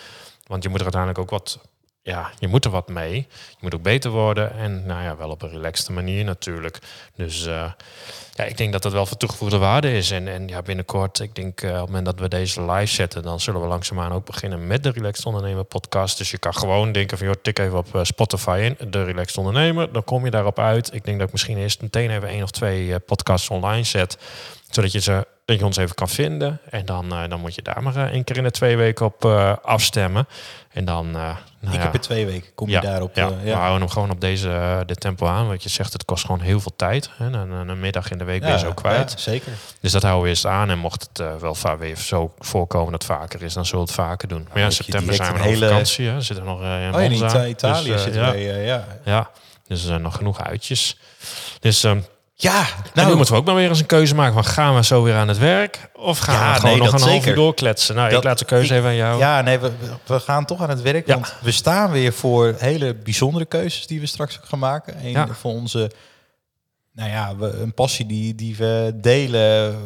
Want 0.47 0.63
je 0.63 0.69
moet 0.69 0.77
er 0.77 0.83
uiteindelijk 0.83 1.21
ook 1.21 1.29
wat 1.29 1.59
ja, 2.01 2.31
je 2.39 2.47
moet 2.47 2.65
er 2.65 2.71
wat 2.71 2.87
mee. 2.87 3.15
Je 3.49 3.57
moet 3.59 3.75
ook 3.75 3.81
beter 3.81 4.11
worden. 4.11 4.53
En 4.53 4.85
nou 4.85 5.03
ja, 5.03 5.17
wel 5.17 5.29
op 5.29 5.41
een 5.41 5.49
relaxte 5.49 5.91
manier 5.91 6.23
natuurlijk. 6.23 6.79
Dus 7.15 7.45
eh, 7.45 7.71
ja, 8.33 8.43
ik 8.43 8.57
denk 8.57 8.71
dat 8.71 8.81
dat 8.81 8.91
wel 8.91 9.05
van 9.05 9.17
toegevoegde 9.17 9.57
waarde 9.57 9.91
is. 9.91 10.11
En, 10.11 10.27
en 10.27 10.47
ja, 10.47 10.61
binnenkort, 10.61 11.19
ik 11.19 11.35
denk 11.35 11.61
eh, 11.61 11.69
op 11.69 11.75
het 11.75 11.85
moment 11.85 12.05
dat 12.05 12.19
we 12.19 12.27
deze 12.27 12.61
live 12.71 12.93
zetten, 12.93 13.23
dan 13.23 13.39
zullen 13.39 13.61
we 13.61 13.67
langzaamaan 13.67 14.11
ook 14.11 14.25
beginnen 14.25 14.67
met 14.67 14.83
de 14.83 14.89
Relaxed 14.89 15.25
Ondernemer 15.25 15.63
podcast. 15.63 16.17
Dus 16.17 16.31
je 16.31 16.37
kan 16.37 16.53
gewoon 16.53 16.91
denken 16.91 17.17
van, 17.17 17.27
joh, 17.27 17.35
tik 17.41 17.59
even 17.59 17.77
op 17.77 17.99
Spotify 18.03 18.73
in, 18.77 18.91
de 18.91 19.03
Relaxed 19.03 19.37
Ondernemer. 19.37 19.91
Dan 19.91 20.03
kom 20.03 20.25
je 20.25 20.31
daarop 20.31 20.59
uit. 20.59 20.93
Ik 20.93 21.05
denk 21.05 21.17
dat 21.17 21.27
ik 21.27 21.33
misschien 21.33 21.57
eerst 21.57 21.81
meteen 21.81 22.09
even 22.09 22.27
één 22.27 22.43
of 22.43 22.51
twee 22.51 22.99
podcasts 22.99 23.49
online 23.49 23.83
zet. 23.83 24.17
Zodat 24.69 24.91
je 24.91 24.99
ze 24.99 25.25
dat 25.49 25.59
je 25.59 25.65
ons 25.65 25.77
even 25.77 25.95
kan 25.95 26.09
vinden. 26.09 26.59
En 26.69 26.85
dan, 26.85 27.11
eh, 27.13 27.29
dan 27.29 27.39
moet 27.39 27.55
je 27.55 27.61
daar 27.61 27.83
maar 27.83 27.95
eh, 27.95 28.03
één 28.03 28.23
keer 28.23 28.37
in 28.37 28.43
de 28.43 28.51
twee 28.51 28.77
weken 28.77 29.05
op 29.05 29.25
eh, 29.25 29.53
afstemmen. 29.63 30.27
En 30.73 30.85
dan... 30.85 31.11
nou 31.11 31.35
Ik 31.61 31.71
ja. 31.73 31.79
heb 31.79 31.93
er 31.93 31.99
twee 31.99 32.25
weken. 32.25 32.53
Kom 32.55 32.67
je 32.67 32.73
Ja, 32.73 32.81
daarop? 32.81 33.15
ja. 33.15 33.25
eh, 33.27 33.43
we 33.43 33.51
houden 33.51 33.79
hem 33.79 33.89
gewoon 33.89 34.11
op 34.11 34.21
deze 34.21 34.83
dit 34.85 34.99
tempo 34.99 35.27
aan. 35.27 35.47
Want 35.47 35.63
je 35.63 35.69
zegt, 35.69 35.93
het 35.93 36.05
kost 36.05 36.25
gewoon 36.25 36.41
heel 36.41 36.59
veel 36.59 36.73
tijd. 36.75 37.09
Hè? 37.17 37.25
Een, 37.25 37.33
een, 37.51 37.67
een 37.67 37.79
middag 37.79 38.11
in 38.11 38.17
de 38.17 38.23
week 38.23 38.41
ben 38.41 38.51
je 38.51 38.59
zo 38.59 38.73
kwijt. 38.73 39.11
ja, 39.11 39.17
zeker. 39.17 39.51
Dus 39.81 39.91
dat 39.91 40.01
houden 40.01 40.23
we 40.23 40.29
eerst 40.29 40.45
aan. 40.45 40.69
En 40.69 40.77
mocht 40.77 41.09
het 41.13 41.39
wel 41.41 41.55
vaak 41.55 41.79
weer 41.79 41.95
zo 41.97 42.33
voorkomen 42.39 42.91
dat 42.91 43.03
het 43.07 43.11
vaker 43.17 43.43
is, 43.43 43.53
dan 43.53 43.65
zullen 43.65 43.85
we 43.85 43.91
het 43.91 43.99
vaker 44.01 44.27
doen. 44.27 44.47
Maar 44.49 44.59
ja, 44.59 44.65
in 44.65 44.71
september 44.71 45.13
zijn 45.15 45.27
we 45.27 45.33
een 45.33 45.39
nog 45.39 45.47
op 45.47 45.53
hele- 45.53 45.67
vakantie. 45.67 46.07
Hè? 46.07 46.13
We 46.15 46.21
zitten 46.21 46.45
nog 46.45 46.59
in 46.61 46.93
Oh, 46.95 47.01
in 47.01 47.11
Italië 47.49 47.89
Dus, 47.91 48.03
zitten 48.03 48.21
ja, 48.21 48.33
eh, 48.33 48.65
ja. 48.65 48.87
Ja, 49.05 49.29
dus 49.67 49.81
er 49.81 49.87
zijn 49.87 50.01
nog 50.01 50.15
genoeg 50.15 50.41
uitjes. 50.43 50.97
Dus 51.59 51.83
ehm 51.83 51.99
Ja, 52.41 52.67
nou, 52.93 53.07
nu 53.09 53.15
moeten 53.15 53.33
we 53.33 53.39
ook 53.39 53.45
maar 53.45 53.55
weer 53.55 53.69
eens 53.69 53.79
een 53.79 53.85
keuze 53.85 54.15
maken. 54.15 54.33
Van 54.33 54.45
gaan 54.45 54.75
we 54.75 54.83
zo 54.83 55.03
weer 55.03 55.15
aan 55.15 55.27
het 55.27 55.37
werk? 55.37 55.89
Of 55.95 56.17
gaan 56.19 56.35
Ja, 56.35 56.53
we 56.53 56.59
gewoon 56.59 56.77
nee, 56.79 56.91
nog 56.91 57.01
een 57.01 57.07
half 57.09 57.25
uur 57.25 57.35
doorkletsen? 57.35 57.95
Nou, 57.95 58.15
ik 58.15 58.23
laat 58.23 58.39
de 58.39 58.45
keuze 58.45 58.73
ik- 58.73 58.77
even 58.79 58.89
aan 58.89 58.95
jou. 58.95 59.19
Ja, 59.19 59.41
nee, 59.41 59.59
we, 59.59 59.71
we 60.05 60.19
gaan 60.19 60.45
toch 60.45 60.61
aan 60.61 60.69
het 60.69 60.81
werk. 60.81 61.07
Ja. 61.07 61.13
Want 61.13 61.33
we 61.41 61.51
staan 61.51 61.91
weer 61.91 62.13
voor 62.13 62.55
hele 62.57 62.95
bijzondere 62.95 63.45
keuzes 63.45 63.87
die 63.87 63.99
we 63.99 64.05
straks 64.05 64.37
ook 64.37 64.45
gaan 64.45 64.59
maken. 64.59 65.05
Een 65.05 65.09
Ja. 65.09 65.27
van 65.39 65.51
onze, 65.51 65.91
nou 66.93 67.09
ja, 67.09 67.35
we, 67.35 67.59
een 67.59 67.73
passie 67.73 68.05
die, 68.05 68.35
die 68.35 68.55
we 68.55 68.91
delen. 68.95 69.77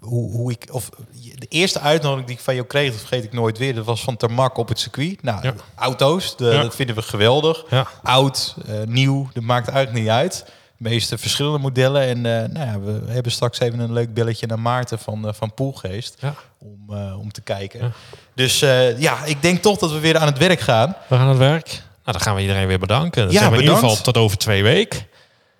Hoe, 0.00 0.30
hoe 0.32 0.52
ik, 0.52 0.68
of 0.70 0.88
de 1.34 1.46
eerste 1.48 1.80
uitnodiging 1.80 2.26
die 2.28 2.36
ik 2.36 2.42
van 2.42 2.54
jou 2.54 2.66
kreeg, 2.66 2.90
dat 2.90 2.98
vergeet 3.00 3.24
ik 3.24 3.32
nooit 3.32 3.58
weer. 3.58 3.74
Dat 3.74 3.84
was 3.84 4.02
van 4.02 4.16
Termak 4.16 4.56
op 4.56 4.68
het 4.68 4.78
circuit. 4.78 5.22
Nou, 5.22 5.52
auto's, 5.74 6.36
de, 6.36 6.50
dat 6.62 6.74
vinden 6.74 6.96
we 6.96 7.02
geweldig. 7.02 7.64
Oud, 8.02 8.54
eh, 8.66 8.74
nieuw, 8.86 9.28
dat 9.32 9.42
maakt 9.42 9.68
eigenlijk 9.68 10.04
niet 10.04 10.12
uit. 10.14 10.44
Meeste 10.78 11.18
verschillende 11.18 11.58
modellen. 11.58 12.02
En 12.02 12.16
eh, 12.16 12.48
nou 12.48 12.66
ja, 12.66 12.80
we 12.80 13.12
hebben 13.12 13.32
straks 13.32 13.60
even 13.60 13.78
een 13.78 13.92
leuk 13.92 14.14
belletje 14.14 14.46
naar 14.46 14.58
Maarten 14.58 14.98
van, 14.98 15.28
eh, 15.28 15.34
van 15.34 15.54
Poelgeest. 15.54 16.16
Ja. 16.20 16.34
Om, 16.58 16.96
eh, 16.96 17.18
om 17.18 17.32
te 17.32 17.40
kijken. 17.40 17.92
Dus 18.34 18.58
ja, 18.98 19.24
ik 19.24 19.42
denk 19.42 19.62
toch 19.62 19.78
dat 19.78 19.92
we 19.92 19.98
weer 19.98 20.18
aan 20.18 20.26
het 20.26 20.38
werk 20.38 20.60
gaan. 20.60 20.96
We 21.08 21.14
gaan 21.16 21.24
aan 21.24 21.28
het 21.28 21.38
werk. 21.38 21.66
Nou, 21.66 21.80
dan 22.02 22.20
gaan 22.20 22.34
we 22.34 22.40
iedereen 22.40 22.66
weer 22.66 22.78
bedanken. 22.78 23.22
Dan 23.22 23.32
Ja, 23.32 23.38
zeggen 23.38 23.50
we 23.50 23.56
in 23.56 23.62
ieder 23.68 23.78
geval 23.78 24.02
tot 24.02 24.16
over 24.16 24.38
twee 24.38 24.62
weken. 24.62 25.06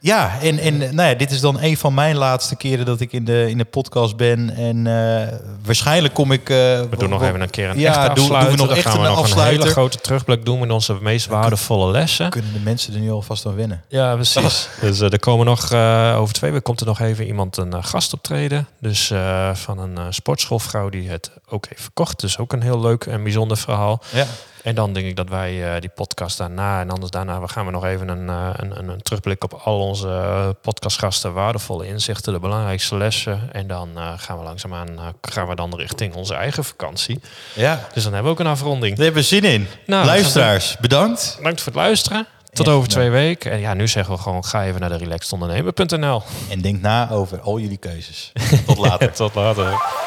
Ja, 0.00 0.38
en, 0.40 0.58
en 0.58 0.78
nou 0.78 1.08
ja, 1.08 1.14
dit 1.14 1.30
is 1.30 1.40
dan 1.40 1.60
een 1.60 1.76
van 1.76 1.94
mijn 1.94 2.16
laatste 2.16 2.56
keren 2.56 2.86
dat 2.86 3.00
ik 3.00 3.12
in 3.12 3.24
de, 3.24 3.50
in 3.50 3.58
de 3.58 3.64
podcast 3.64 4.16
ben. 4.16 4.50
En 4.56 4.86
eh, 4.86 5.34
waarschijnlijk 5.64 6.14
kom 6.14 6.32
ik... 6.32 6.40
eh, 6.50 6.56
We 6.56 6.96
doen 6.98 7.10
nog 7.10 7.22
even 7.22 7.40
een 7.40 7.50
keer 7.50 7.68
een 7.70 7.78
Ja, 7.78 7.88
echte 7.88 8.14
doen- 8.14 8.14
doen 8.14 8.28
we 8.28 8.34
afsluiter. 8.34 8.56
nog 8.58 8.66
Dan 8.68 8.76
echt 8.76 8.86
gaan 8.86 8.96
we 8.96 9.02
een 9.02 9.08
nog 9.08 9.16
een 9.18 9.24
afsluiter. 9.24 9.58
hele 9.60 9.70
grote 9.72 9.98
terugblik 9.98 10.44
doen 10.44 10.58
met 10.58 10.70
onze 10.70 10.96
meest 11.00 11.26
waardevolle 11.26 11.90
lessen. 11.90 12.30
Kunnen 12.30 12.52
de 12.52 12.58
mensen 12.58 12.94
er 12.94 13.00
nu 13.00 13.10
alvast 13.10 13.46
aan 13.46 13.54
winnen? 13.54 13.82
Ja, 13.88 14.14
precies. 14.14 14.68
Dus 14.80 15.00
eh, 15.00 15.12
er 15.12 15.18
komen 15.18 15.46
nog, 15.46 15.70
eh, 15.70 16.16
over 16.18 16.34
twee 16.34 16.50
weken 16.50 16.64
komt 16.64 16.80
er 16.80 16.86
nog 16.86 17.00
even 17.00 17.26
iemand 17.26 17.56
een 17.56 17.72
eh, 17.72 17.78
gast 17.84 18.12
optreden. 18.12 18.66
Dus 18.80 19.10
eh, 19.10 19.54
van 19.54 19.78
een 19.78 19.96
eh, 19.98 20.04
sportschoolvrouw 20.10 20.88
die 20.88 21.08
het 21.10 21.30
ook 21.48 21.66
heeft 21.68 21.82
verkocht. 21.82 22.20
Dus 22.20 22.38
ook 22.38 22.52
een 22.52 22.62
heel 22.62 22.80
leuk 22.80 23.04
en 23.04 23.22
bijzonder 23.22 23.56
verhaal. 23.56 24.02
Ja. 24.12 24.26
En 24.68 24.74
dan 24.74 24.92
denk 24.92 25.06
ik 25.06 25.16
dat 25.16 25.28
wij 25.28 25.74
eh, 25.74 25.80
die 25.80 25.90
podcast 25.90 26.38
daarna 26.38 26.80
en 26.80 26.90
anders 26.90 27.10
daarna 27.10 27.40
we 27.40 27.48
gaan 27.48 27.64
we 27.66 27.70
nog 27.70 27.84
even 27.84 28.08
een, 28.08 28.28
eh, 28.28 28.50
een, 28.52 28.88
een, 28.88 29.02
terugblik 29.02 29.44
op 29.44 29.52
al 29.52 29.80
onze 29.80 30.08
eh, 30.08 30.48
podcastgasten, 30.62 31.32
waardevolle 31.32 31.86
inzichten, 31.86 32.32
de 32.32 32.38
belangrijkste 32.38 32.96
lessen. 32.96 33.48
En 33.52 33.66
dan 33.66 33.88
gaan 34.16 34.38
we 34.38 34.44
langzaamaan 34.44 35.14
gaan 35.20 35.48
we 35.48 35.54
dan 35.54 35.76
richting 35.76 36.14
onze 36.14 36.34
eigen 36.34 36.64
vakantie. 36.64 37.20
ja, 37.54 37.88
Dus 37.94 38.02
dan 38.02 38.12
hebben 38.12 38.32
we 38.32 38.38
ook 38.38 38.44
een 38.46 38.52
afronding. 38.52 38.96
daar 38.96 39.04
hebben 39.04 39.22
we 39.22 39.28
zin 39.28 39.44
in. 39.44 39.68
Nou, 39.86 40.06
Luisteraars, 40.06 40.76
bedankt. 40.80 41.34
Bedankt 41.36 41.60
voor 41.60 41.72
het 41.72 41.80
luisteren. 41.80 42.26
Tot 42.52 42.68
over 42.68 42.88
twee 42.88 43.10
weken. 43.10 43.50
En 43.50 43.60
ja, 43.60 43.74
nu 43.74 43.88
zeggen 43.88 44.14
we 44.14 44.20
gewoon, 44.20 44.44
ga 44.44 44.64
even 44.64 44.80
naar 44.80 44.90
de 44.90 44.96
relaxedondernemer.nl. 44.96 46.22
En 46.48 46.60
denk 46.60 46.80
na 46.80 47.10
over 47.10 47.40
al 47.40 47.58
jullie 47.58 47.76
keuzes. 47.76 48.32
Tot 48.66 48.78
later. 48.78 49.12
Tot 49.12 49.34
later. 49.34 50.06